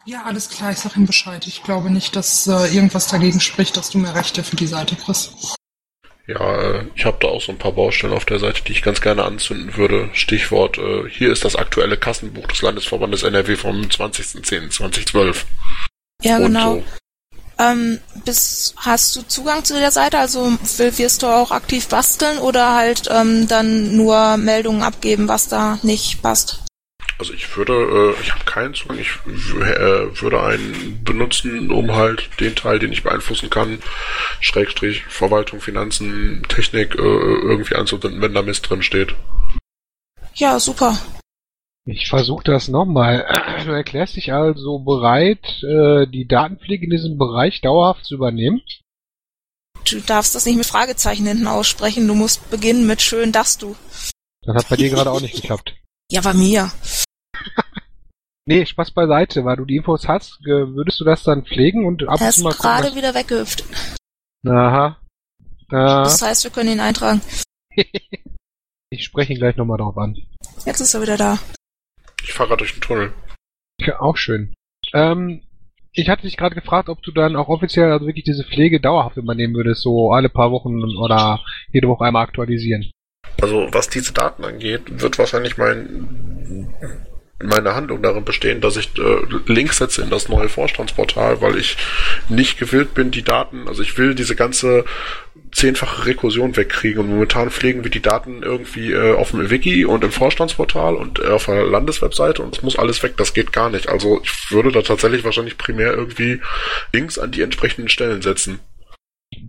[0.06, 1.46] Ja, alles klar, ich sag ihm Bescheid.
[1.46, 4.94] Ich glaube nicht, dass äh, irgendwas dagegen spricht, dass du mehr Rechte für die Seite
[4.94, 5.55] kriegst.
[6.28, 9.00] Ja, ich habe da auch so ein paar Baustellen auf der Seite, die ich ganz
[9.00, 10.10] gerne anzünden würde.
[10.12, 15.44] Stichwort, äh, hier ist das aktuelle Kassenbuch des Landesverbandes NRW vom 20.10.2012.
[16.22, 16.74] Ja, genau.
[16.74, 16.84] so.
[17.58, 20.18] Ähm, bis, hast du Zugang zu der Seite?
[20.18, 25.48] Also will- wirst du auch aktiv basteln oder halt ähm, dann nur Meldungen abgeben, was
[25.48, 26.58] da nicht passt?
[27.18, 32.28] Also ich würde, äh, ich habe keinen Zugang, ich äh, würde einen benutzen, um halt
[32.40, 33.78] den Teil, den ich beeinflussen kann,
[34.40, 39.14] Schrägstrich, Verwaltung, Finanzen, Technik, äh, irgendwie anzuwenden, wenn da Mist drin steht.
[40.34, 40.98] Ja, super.
[41.86, 43.26] Ich versuche das nochmal.
[43.64, 48.60] Du erklärst dich also bereit, äh, die Datenpflege in diesem Bereich dauerhaft zu übernehmen?
[49.88, 52.06] Du darfst das nicht mit Fragezeichen hinten aussprechen.
[52.06, 53.74] Du musst beginnen mit schön, dass du.
[54.42, 55.74] Das hat bei dir gerade auch nicht geklappt.
[56.10, 56.70] Ja, bei mir.
[58.48, 62.20] Nee, Spaß beiseite, weil du die Infos hast, würdest du das dann pflegen und ab
[62.20, 63.64] Er und zu ist mal gucken, gerade was- wieder weggehüpft.
[64.46, 65.00] Aha.
[65.68, 67.20] Äh, Das heißt, wir können ihn eintragen.
[68.90, 70.16] ich spreche ihn gleich nochmal drauf an.
[70.64, 71.40] Jetzt ist er wieder da.
[72.22, 73.12] Ich fahre gerade durch den Tunnel.
[73.80, 74.54] Ja, auch schön.
[74.94, 75.42] Ähm,
[75.92, 79.16] ich hatte dich gerade gefragt, ob du dann auch offiziell also wirklich diese Pflege dauerhaft
[79.16, 81.40] übernehmen würdest, so alle paar Wochen oder
[81.72, 82.92] jede Woche einmal aktualisieren.
[83.40, 86.72] Also was diese Daten angeht, wird wahrscheinlich mein
[87.42, 91.76] meine Handlung darin bestehen, dass ich äh, Links setze in das neue Vorstandsportal, weil ich
[92.30, 94.86] nicht gewillt bin, die Daten, also ich will diese ganze
[95.52, 100.02] zehnfache Rekursion wegkriegen und momentan pflegen wir die Daten irgendwie äh, auf dem Wiki und
[100.02, 103.68] im Vorstandsportal und äh, auf der Landeswebseite und es muss alles weg, das geht gar
[103.68, 103.88] nicht.
[103.88, 106.40] Also ich würde da tatsächlich wahrscheinlich primär irgendwie
[106.92, 108.60] Links an die entsprechenden Stellen setzen.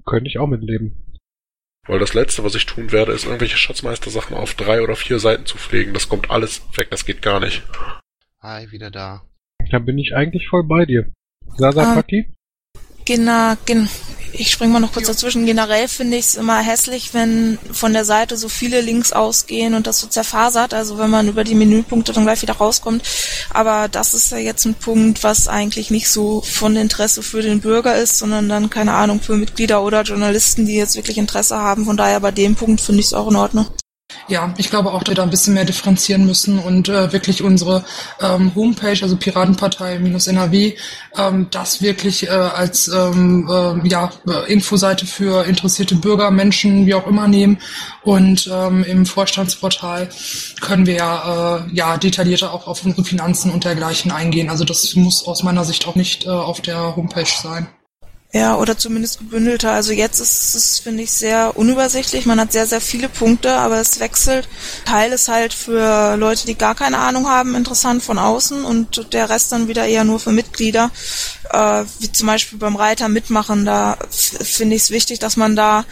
[0.05, 1.16] Könnte ich auch mitleben.
[1.87, 5.45] Weil das letzte, was ich tun werde, ist irgendwelche Schatzmeister-Sachen auf drei oder vier Seiten
[5.45, 5.93] zu pflegen.
[5.93, 7.63] Das kommt alles weg, das geht gar nicht.
[8.41, 9.23] Hi, wieder da.
[9.71, 11.11] Da bin ich eigentlich voll bei dir.
[11.57, 12.33] Sasa Ähm, Paki?
[13.05, 13.87] Gena, gen,
[14.37, 15.45] ich spring mal noch kurz dazwischen.
[15.45, 19.87] Generell finde ich es immer hässlich, wenn von der Seite so viele Links ausgehen und
[19.87, 23.03] das so zerfasert, also wenn man über die Menüpunkte dann gleich wieder rauskommt.
[23.51, 27.61] Aber das ist ja jetzt ein Punkt, was eigentlich nicht so von Interesse für den
[27.61, 31.85] Bürger ist, sondern dann, keine Ahnung, für Mitglieder oder Journalisten, die jetzt wirklich Interesse haben.
[31.85, 33.67] Von daher bei dem Punkt finde ich es auch in Ordnung.
[34.29, 37.43] Ja, ich glaube auch, dass wir da ein bisschen mehr differenzieren müssen und äh, wirklich
[37.43, 37.83] unsere
[38.21, 40.75] ähm, Homepage, also Piratenpartei-NRW,
[41.17, 44.11] ähm, das wirklich äh, als ähm, äh, ja,
[44.47, 47.57] Infoseite für interessierte Bürger, Menschen, wie auch immer nehmen.
[48.03, 50.09] Und ähm, im Vorstandsportal
[50.61, 54.49] können wir ja, äh, ja detaillierter auch auf unsere Finanzen und dergleichen eingehen.
[54.49, 57.67] Also das muss aus meiner Sicht auch nicht äh, auf der Homepage sein.
[58.37, 59.71] Ja, oder zumindest gebündelter.
[59.71, 62.27] Also jetzt ist es, finde ich, sehr unübersichtlich.
[62.27, 64.47] Man hat sehr, sehr viele Punkte, aber es wechselt.
[64.85, 69.31] Teil ist halt für Leute, die gar keine Ahnung haben, interessant von außen und der
[69.31, 70.91] Rest dann wieder eher nur für Mitglieder.
[71.51, 75.85] Äh, wie zum Beispiel beim Reiter mitmachen, da finde ich es wichtig, dass man da,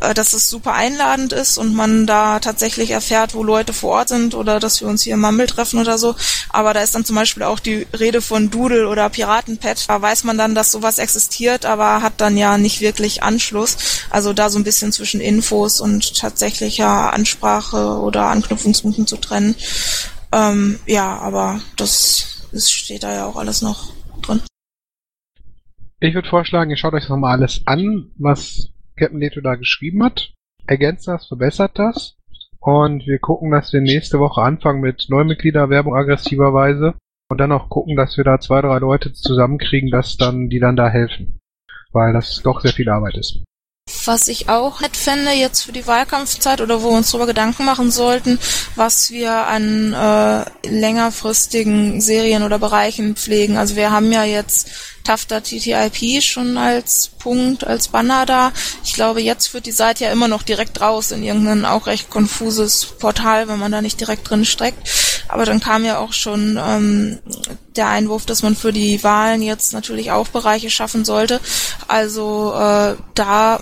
[0.00, 4.08] äh, dass es super einladend ist und man da tatsächlich erfährt, wo Leute vor Ort
[4.08, 6.14] sind oder dass wir uns hier im Mammel treffen oder so.
[6.50, 9.88] Aber da ist dann zum Beispiel auch die Rede von Doodle oder Piratenpad.
[9.88, 13.76] Da weiß man dann, dass sowas existiert, aber hat dann ja nicht wirklich Anschluss.
[14.10, 19.54] Also da so ein bisschen zwischen Infos und tatsächlicher Ansprache oder Anknüpfungspunkten zu trennen.
[20.32, 23.92] Ähm, ja, aber das, das steht da ja auch alles noch
[24.22, 24.42] drin.
[26.00, 30.32] Ich würde vorschlagen, ihr schaut euch nochmal alles an, was Captain Leto da geschrieben hat.
[30.66, 32.14] Ergänzt das, verbessert das.
[32.60, 36.94] Und wir gucken, dass wir nächste Woche anfangen mit Neumitgliederwerbung aggressiverweise.
[37.30, 40.76] Und dann auch gucken, dass wir da zwei, drei Leute zusammenkriegen, dass dann, die dann
[40.76, 41.40] da helfen.
[41.92, 43.42] Weil das doch sehr viel Arbeit ist.
[44.04, 47.64] Was ich auch nett fände jetzt für die Wahlkampfzeit oder wo wir uns darüber Gedanken
[47.64, 48.38] machen sollten,
[48.76, 53.56] was wir an äh, längerfristigen Serien oder Bereichen pflegen.
[53.56, 58.52] Also wir haben ja jetzt Tafta TTIP schon als Punkt, als Banner da.
[58.84, 62.10] Ich glaube, jetzt führt die Seite ja immer noch direkt raus in irgendein auch recht
[62.10, 64.86] konfuses Portal, wenn man da nicht direkt drin steckt.
[65.26, 67.20] Aber dann kam ja auch schon ähm,
[67.74, 71.40] der Einwurf, dass man für die Wahlen jetzt natürlich auch Bereiche schaffen sollte.
[71.86, 73.60] Also äh, da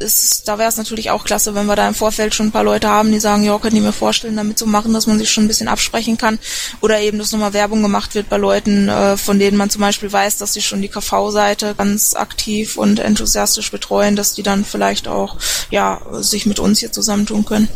[0.00, 2.64] ist, da wäre es natürlich auch klasse, wenn wir da im Vorfeld schon ein paar
[2.64, 5.30] Leute haben, die sagen, ja, können die mir vorstellen, damit zu machen, dass man sich
[5.30, 6.38] schon ein bisschen absprechen kann.
[6.80, 10.12] Oder eben, dass nochmal Werbung gemacht wird bei Leuten, äh, von denen man zum Beispiel
[10.12, 15.08] weiß, dass sie schon die KV-Seite ganz aktiv und enthusiastisch betreuen, dass die dann vielleicht
[15.08, 15.36] auch,
[15.70, 17.68] ja, sich mit uns hier zusammentun können.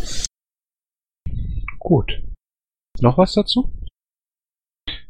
[1.78, 2.12] Gut.
[3.00, 3.70] Noch was dazu?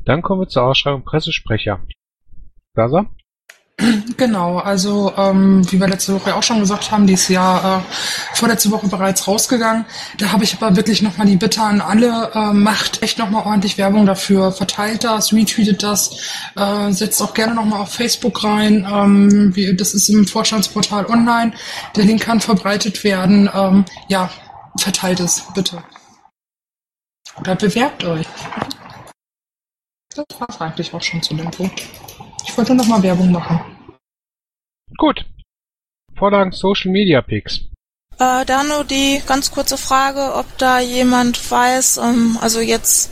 [0.05, 1.81] Dann kommen wir zur Ausschreibung Pressesprecher.
[2.75, 3.07] Gaza?
[4.17, 7.83] Genau, also ähm, wie wir letzte Woche auch schon gesagt haben, die ist ja äh,
[8.35, 9.85] vorletzte Woche bereits rausgegangen.
[10.19, 13.79] Da habe ich aber wirklich nochmal die Bitte an alle, äh, macht echt nochmal ordentlich
[13.79, 16.11] Werbung dafür, verteilt das, retweetet das,
[16.55, 18.87] äh, setzt auch gerne nochmal auf Facebook rein.
[18.91, 21.53] Ähm, wie, das ist im Vorstandsportal online.
[21.97, 23.51] Der Link kann verbreitet werden.
[23.53, 24.31] Ähm, ja,
[24.77, 25.83] verteilt es, bitte.
[27.41, 28.27] Oder bewerbt euch.
[30.15, 31.83] Das war eigentlich auch schon zu dem Punkt.
[32.45, 33.61] Ich wollte noch mal Werbung machen.
[34.99, 35.25] Gut.
[36.15, 37.61] Vorlagen Social Media Picks.
[38.19, 43.11] Äh, da nur die ganz kurze Frage, ob da jemand weiß, ähm, also jetzt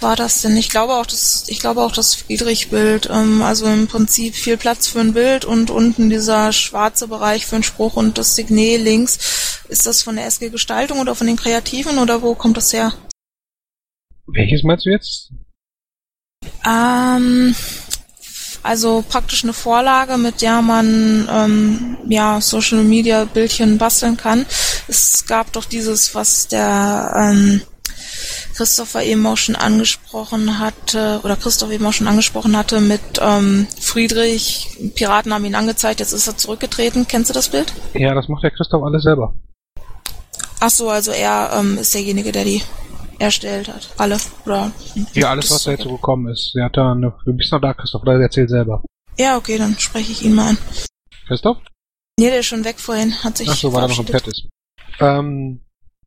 [0.00, 3.88] war das denn, ich glaube auch das, ich glaube auch das Friedrich-Bild, ähm, also im
[3.88, 8.16] Prinzip viel Platz für ein Bild und unten dieser schwarze Bereich für einen Spruch und
[8.16, 9.64] das Signet links.
[9.68, 12.94] Ist das von der SG Gestaltung oder von den Kreativen oder wo kommt das her?
[14.28, 15.32] Welches meinst du jetzt?
[16.66, 17.54] Ähm,
[18.68, 24.44] also praktisch eine Vorlage, mit der man ähm, ja Social Media Bildchen basteln kann.
[24.88, 27.62] Es gab doch dieses, was der ähm,
[28.54, 33.66] Christopher eben auch schon angesprochen hatte, oder Christoph eben auch schon angesprochen hatte mit ähm,
[33.80, 37.06] Friedrich, Piraten haben ihn angezeigt, jetzt ist er zurückgetreten.
[37.08, 37.72] Kennst du das Bild?
[37.94, 39.32] Ja, das macht der Christoph alles selber.
[40.60, 42.62] Ach so, also er ähm, ist derjenige, der die
[43.18, 43.90] erstellt hat.
[43.96, 44.18] Alle.
[44.44, 44.72] Oder,
[45.14, 46.54] ja, alles, was da jetzt so gekommen ist.
[46.56, 48.82] Er hat da eine, du bist noch da, Christoph, oder erzähl selber.
[49.18, 50.58] Ja, okay, dann spreche ich ihn mal an.
[51.26, 51.58] Christoph?
[52.18, 54.26] Nee, der ist schon weg vorhin, hat sich Ach so, weil er noch im Pad
[54.26, 54.48] ist.
[55.00, 55.60] Ähm,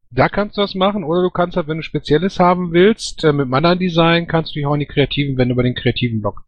[0.09, 3.32] da kannst du das machen, oder du kannst halt, wenn du Spezielles haben willst, äh,
[3.32, 6.43] mit anderen Design, kannst du dich auch in die Kreativen wenden über den kreativen Blog.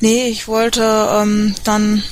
[0.00, 2.02] Nee, ich wollte ähm, dann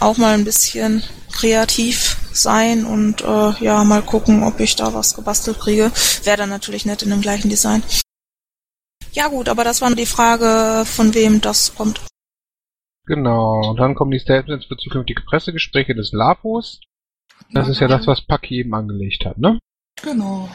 [0.00, 5.14] auch mal ein bisschen kreativ sein und äh, ja, mal gucken, ob ich da was
[5.14, 5.90] gebastelt kriege.
[6.24, 7.82] Wäre dann natürlich nett in dem gleichen Design.
[9.12, 12.00] Ja gut, aber das war nur die Frage, von wem das kommt.
[13.06, 16.80] Genau, und dann kommen die Statements für zukünftige Pressegespräche des LAPOs.
[17.52, 19.58] Das ist ja das, was Paki eben angelegt hat, ne?
[20.02, 20.48] Genau.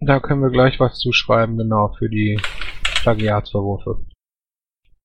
[0.00, 2.40] Da können wir gleich was zuschreiben, genau, für die
[3.02, 4.04] Plagiatsvorwürfe.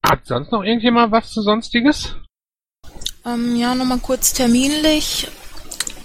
[0.06, 2.16] Hat sonst noch irgendjemand was zu Sonstiges?
[3.26, 5.28] Ähm, ja, nochmal kurz terminlich.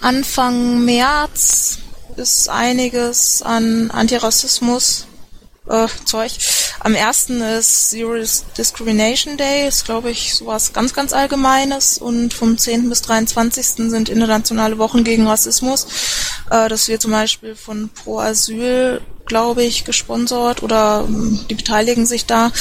[0.01, 1.79] Anfang März
[2.17, 5.07] ist einiges an Antirassismus
[5.69, 6.33] äh, Zeug.
[6.81, 8.15] Am ersten ist Zero
[8.57, 12.89] Discrimination Day, ist glaube ich sowas ganz, ganz Allgemeines und vom 10.
[12.89, 13.91] bis 23.
[13.91, 15.87] sind internationale Wochen gegen Rassismus.
[16.51, 22.07] Äh, das wird zum Beispiel von Pro Asyl, glaube ich, gesponsert oder ähm, die beteiligen
[22.07, 22.53] sich da.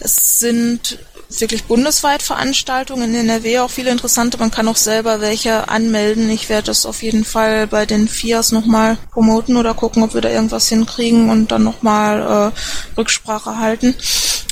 [0.00, 4.38] Es sind wirklich bundesweit Veranstaltungen in NRW auch viele interessante.
[4.38, 6.30] Man kann auch selber welche anmelden.
[6.30, 10.20] Ich werde das auf jeden Fall bei den FIAs nochmal promoten oder gucken, ob wir
[10.20, 13.94] da irgendwas hinkriegen und dann nochmal äh, Rücksprache halten.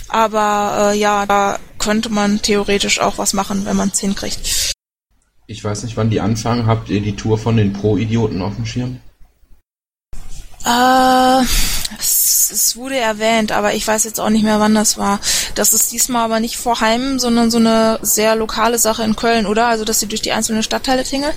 [0.09, 4.73] Aber äh, ja, da könnte man theoretisch auch was machen, wenn man es hinkriegt.
[5.47, 6.67] Ich weiß nicht, wann die anfangen.
[6.67, 9.01] Habt ihr die Tour von den Pro-Idioten auf dem Schirm?
[10.65, 11.45] Äh,
[12.51, 15.21] es, es, wurde erwähnt, aber ich weiß jetzt auch nicht mehr, wann das war.
[15.55, 19.47] Das ist diesmal aber nicht vor Heim, sondern so eine sehr lokale Sache in Köln,
[19.47, 19.67] oder?
[19.67, 21.35] Also, dass sie durch die einzelnen Stadtteile tingeln?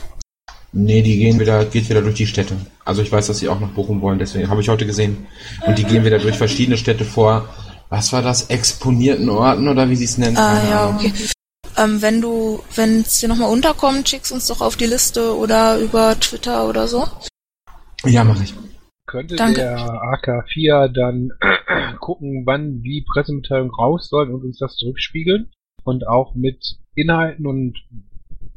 [0.72, 2.56] Nee, die gehen wieder, geht wieder durch die Städte.
[2.86, 5.28] Also ich weiß, dass sie auch nach Bochum wollen, deswegen habe ich heute gesehen.
[5.66, 7.50] Und die gehen wieder durch verschiedene Städte vor.
[7.90, 8.44] Was war das?
[8.44, 10.38] Exponierten Orten oder wie sie es nennen?
[10.38, 11.12] Ah, ja, okay.
[11.76, 15.80] Ähm, wenn du, wenn es dir nochmal unterkommt, schickst uns doch auf die Liste oder
[15.80, 17.08] über Twitter oder so.
[18.06, 18.54] Ja, mache ich.
[19.10, 19.62] Könnte Danke.
[19.62, 21.32] der AK4 dann
[22.00, 25.50] gucken, wann die Pressemitteilung raus soll und uns das zurückspiegeln?
[25.84, 27.76] Und auch mit Inhalten und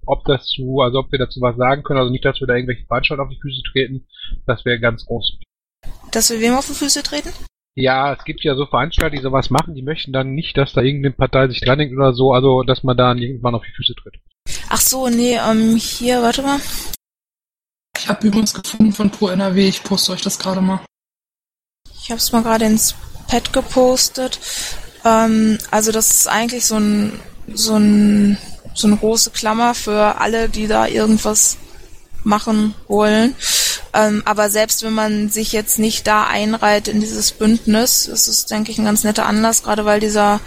[0.04, 2.54] ob das zu, also ob wir dazu was sagen können, also nicht, dass wir da
[2.54, 4.06] irgendwelche Veranstaltungen auf die Füße treten,
[4.44, 5.38] das wäre ganz groß.
[6.10, 7.30] Dass wir wem auf die Füße treten?
[7.74, 10.82] Ja, es gibt ja so Veranstalter, die sowas machen, die möchten dann nicht, dass da
[10.82, 13.94] irgendeine Partei sich dran denkt oder so, also dass man da irgendwann auf die Füße
[13.94, 14.16] tritt.
[14.68, 16.60] Ach so, nee, ähm, hier, warte mal.
[17.96, 20.80] Ich habe übrigens gefunden von Pro NRW, ich poste euch das gerade mal.
[22.02, 22.94] Ich habe es mal gerade ins
[23.28, 24.40] Pad gepostet.
[25.04, 27.20] Ähm, also das ist eigentlich so ein
[27.52, 28.38] so ein
[28.74, 31.58] so eine große Klammer für alle, die da irgendwas
[32.24, 33.34] machen wollen.
[33.94, 38.46] Ähm, aber selbst wenn man sich jetzt nicht da einreiht in dieses Bündnis, ist es,
[38.46, 40.40] denke ich, ein ganz netter Anlass, gerade weil dieser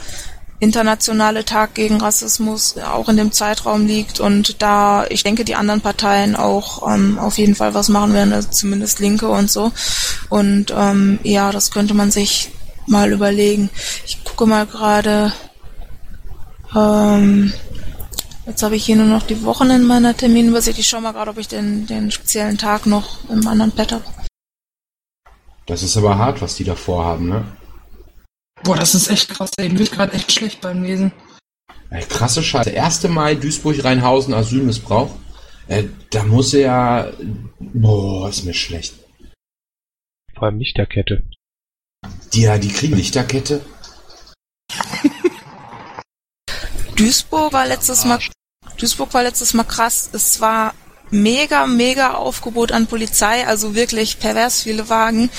[0.60, 5.82] internationale Tag gegen Rassismus auch in dem Zeitraum liegt und da ich denke die anderen
[5.82, 9.72] Parteien auch ähm, auf jeden Fall was machen werden, also zumindest Linke und so
[10.30, 12.52] und ähm, ja, das könnte man sich
[12.88, 13.70] mal überlegen.
[14.06, 15.34] Ich gucke mal gerade
[16.76, 17.52] ähm,
[18.46, 20.78] Jetzt habe ich hier nur noch die Wochen in meiner Terminübersicht.
[20.78, 24.04] Ich schaue mal gerade, ob ich den, den speziellen Tag noch im anderen Pad habe.
[25.66, 27.44] Das ist aber hart, was die da vorhaben, ne?
[28.64, 29.70] Boah, das ist echt krass, ey.
[29.70, 31.12] Mir wird gerade echt schlecht beim Lesen.
[31.90, 32.72] Ey, krasse Scheiße.
[32.72, 33.04] 1.
[33.10, 35.16] Mai, Duisburg-Rheinhausen, Asylmissbrauch.
[35.68, 37.12] Äh, da muss er ja...
[37.60, 38.96] Boah, ist mir schlecht.
[40.34, 41.24] Vor allem Lichterkette.
[42.34, 43.62] Die, ja, die kriegen Lichterkette.
[46.96, 48.20] Duisburg war letztes Mal
[48.78, 50.10] Duisburg war letztes Mal krass.
[50.12, 50.74] Es war
[51.12, 55.30] mega, mega Aufgebot an Polizei, also wirklich pervers viele Wagen.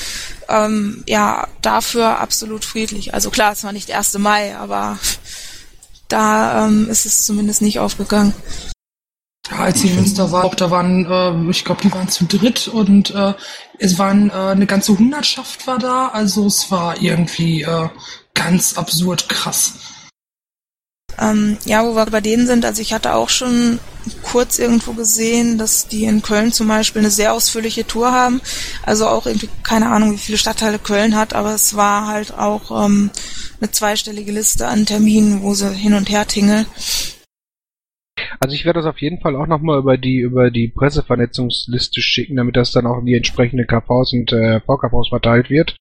[0.49, 3.14] Ähm, ja, dafür absolut friedlich.
[3.14, 4.18] Also klar, es war nicht der 1.
[4.18, 4.99] Mai, aber
[6.09, 8.34] da ähm, ist es zumindest nicht aufgegangen.
[9.51, 12.68] Ja, als die Münster war, auch da waren, äh, ich glaube, die waren zu dritt
[12.68, 13.34] und äh,
[13.78, 17.88] es waren äh, eine ganze Hundertschaft war da, also es war irgendwie äh,
[18.34, 19.74] ganz absurd krass.
[21.19, 23.79] Ähm, ja, wo wir bei denen sind, also ich hatte auch schon
[24.23, 28.41] kurz irgendwo gesehen, dass die in Köln zum Beispiel eine sehr ausführliche Tour haben.
[28.83, 32.85] Also auch irgendwie, keine Ahnung, wie viele Stadtteile Köln hat, aber es war halt auch
[32.85, 33.11] ähm,
[33.61, 36.67] eine zweistellige Liste an Terminen, wo sie hin und her tingeln.
[38.41, 42.37] Also ich werde das auf jeden Fall auch nochmal über die über die Pressevernetzungsliste schicken,
[42.37, 45.77] damit das dann auch in die entsprechenden KVs und äh, VKVs verteilt wird.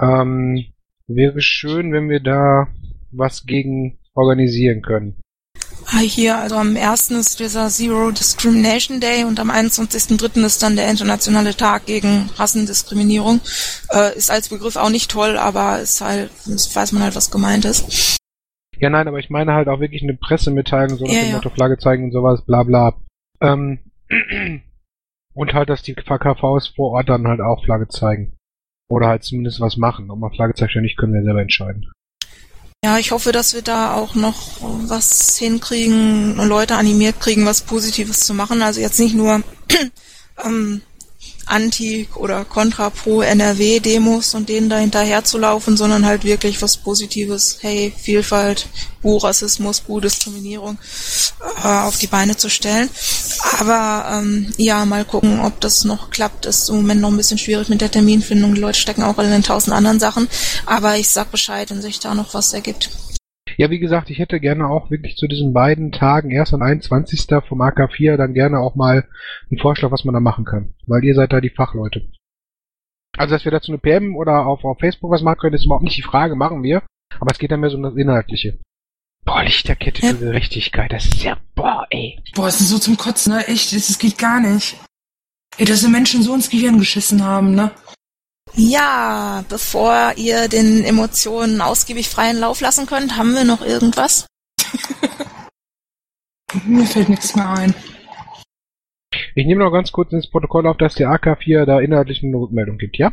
[0.00, 0.66] Ähm,
[1.06, 2.68] wäre schön, wenn wir da
[3.10, 5.20] was gegen organisieren können.
[5.90, 7.10] Ah, hier, also am 1.
[7.12, 10.44] ist dieser Zero Discrimination Day und am 21.03.
[10.44, 13.40] ist dann der internationale Tag gegen Rassendiskriminierung.
[13.90, 17.64] Äh, ist als Begriff auch nicht toll, aber ist halt, weiß man halt, was gemeint
[17.64, 18.18] ist.
[18.78, 21.34] Ja, nein, aber ich meine halt auch wirklich eine Pressemitteilung, so nach Ja, dem ja.
[21.36, 22.94] Motto Flagge zeigen und sowas, bla bla.
[23.40, 23.78] Ähm,
[25.34, 28.36] und halt, dass die KVs vor Ort dann halt auch Flagge zeigen.
[28.90, 30.10] Oder halt zumindest was machen.
[30.10, 31.90] Ob man Flagge zeigt oder nicht, können wir selber entscheiden.
[32.84, 38.20] Ja, ich hoffe, dass wir da auch noch was hinkriegen, Leute animiert kriegen, was Positives
[38.20, 38.62] zu machen.
[38.62, 39.42] Also jetzt nicht nur
[40.44, 40.82] ähm,
[41.48, 46.76] Anti- oder Contra pro NRW-Demos und denen da hinterher zu laufen, sondern halt wirklich was
[46.76, 48.66] Positives, hey, Vielfalt,
[49.02, 50.78] Bu Rassismus, Bu Diskriminierung
[51.64, 52.88] äh, auf die Beine zu stellen.
[53.58, 56.46] Aber ähm, ja, mal gucken, ob das noch klappt.
[56.46, 58.54] Ist im Moment noch ein bisschen schwierig mit der Terminfindung.
[58.54, 60.28] Die Leute stecken auch alle in tausend anderen Sachen.
[60.66, 62.90] Aber ich sag Bescheid, wenn sich da noch was ergibt.
[63.58, 67.26] Ja, wie gesagt, ich hätte gerne auch wirklich zu diesen beiden Tagen, erst und 21.
[67.48, 69.08] vom AK4, dann gerne auch mal
[69.50, 70.74] einen Vorschlag, was man da machen kann.
[70.86, 72.08] Weil ihr seid da die Fachleute.
[73.16, 75.82] Also, dass wir dazu eine PM oder auf, auf Facebook was machen können, ist überhaupt
[75.82, 76.82] nicht die Frage, machen wir.
[77.18, 78.58] Aber es geht dann mehr so um das Inhaltliche.
[79.24, 80.12] Boah, Lichterkette Ja.
[80.12, 82.22] für Gerechtigkeit, das ist ja, boah, ey.
[82.36, 83.48] Boah, es ist so zum Kotzen, ne?
[83.48, 84.76] Echt, das, das geht gar nicht.
[85.56, 87.72] Ey, dass die Menschen so ins Gehirn geschissen haben, ne?
[88.54, 94.26] Ja, bevor ihr den Emotionen ausgiebig freien Lauf lassen könnt, haben wir noch irgendwas?
[96.64, 97.74] Mir fällt nichts mehr ein.
[99.34, 102.78] Ich nehme noch ganz kurz ins Protokoll auf, dass der AK4 da inhaltlich eine Rückmeldung
[102.78, 103.12] gibt, ja?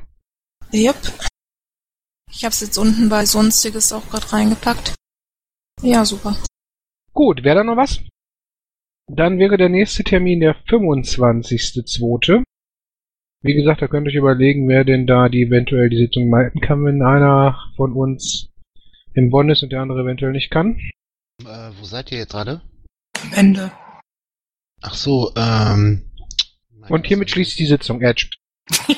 [0.72, 0.98] Jupp.
[2.32, 4.96] Ich hab's jetzt unten bei Sonstiges auch gerade reingepackt.
[5.82, 6.38] Ja, super.
[7.14, 8.02] Gut, wäre da noch was?
[9.08, 12.44] Dann wäre der nächste Termin der 25.02.
[13.46, 16.62] Wie gesagt, da könnt ihr euch überlegen, wer denn da die eventuell die Sitzung leiten
[16.62, 18.50] kann, wenn einer von uns
[19.14, 20.80] in Bonn ist und der andere eventuell nicht kann.
[21.44, 22.62] Äh, wo seid ihr jetzt gerade?
[23.22, 23.72] Am Ende.
[24.82, 26.10] Ach so, ähm.
[26.90, 28.02] Und hiermit schließt die Sitzung.
[28.02, 28.32] Edge.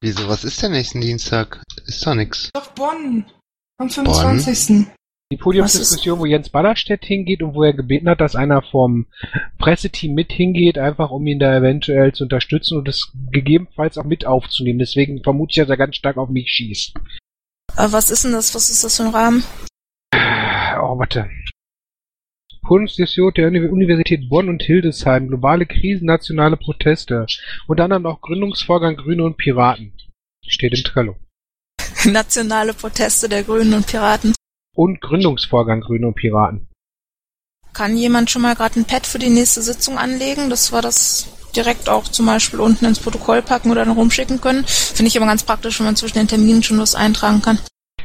[0.00, 1.62] Wieso, was ist denn nächsten Dienstag?
[1.86, 2.50] Ist doch nix.
[2.52, 3.24] Doch Bonn.
[3.78, 4.88] Am 25.
[5.32, 9.06] Die Podiumsdiskussion, wo Jens Ballerstedt hingeht und wo er gebeten hat, dass einer vom
[9.58, 14.24] Presseteam mit hingeht, einfach um ihn da eventuell zu unterstützen und es gegebenenfalls auch mit
[14.24, 14.78] aufzunehmen.
[14.78, 16.94] Deswegen vermute ich, dass er ganz stark auf mich schießt.
[17.76, 18.54] Äh, was ist denn das?
[18.54, 19.42] Was ist das für ein Rahmen?
[20.14, 21.28] Oh, warte.
[22.62, 25.26] Podiumsdiskussion der Uni- Universität Bonn und Hildesheim.
[25.26, 27.26] Globale Krisen, nationale Proteste.
[27.66, 29.92] Unter anderem auch Gründungsvorgang Grüne und Piraten.
[30.46, 31.16] Steht im Trello.
[32.04, 34.32] Nationale Proteste der Grünen und Piraten.
[34.76, 36.68] Und Gründungsvorgang Grüne und Piraten.
[37.72, 40.48] Kann jemand schon mal gerade ein Pad für die nächste Sitzung anlegen?
[40.48, 44.64] Das war das direkt auch zum Beispiel unten ins Protokoll packen oder dann rumschicken können.
[44.66, 47.58] Finde ich immer ganz praktisch, wenn man zwischen den Terminen schon was eintragen kann.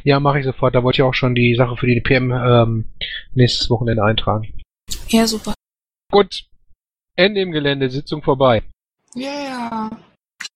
[0.04, 0.74] Ja, mache ich sofort.
[0.74, 2.86] Da wollte ich auch schon die Sache für die PM ähm,
[3.34, 4.54] nächstes Wochenende eintragen.
[5.10, 5.54] Ja, super.
[6.12, 6.46] Gut.
[7.16, 8.64] Ende im Gelände, Sitzung vorbei.
[9.14, 9.92] Ja, yeah.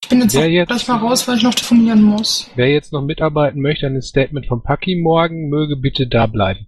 [0.02, 2.48] Ich bin jetzt, Wer jetzt gleich mal raus, weil ich noch telefonieren muss.
[2.54, 6.66] Wer jetzt noch mitarbeiten möchte, ein Statement von Paki morgen, möge bitte da bleiben.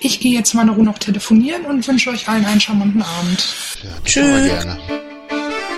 [0.00, 3.46] Ich gehe jetzt mal eine Runde noch telefonieren und wünsche euch allen einen charmanten Abend.
[3.82, 4.50] Ja, Tschüss.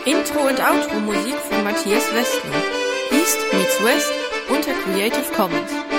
[0.04, 2.62] Intro und Outro Musik von Matthias Westner.
[3.12, 4.12] East meets West
[4.48, 5.91] unter Creative Commons.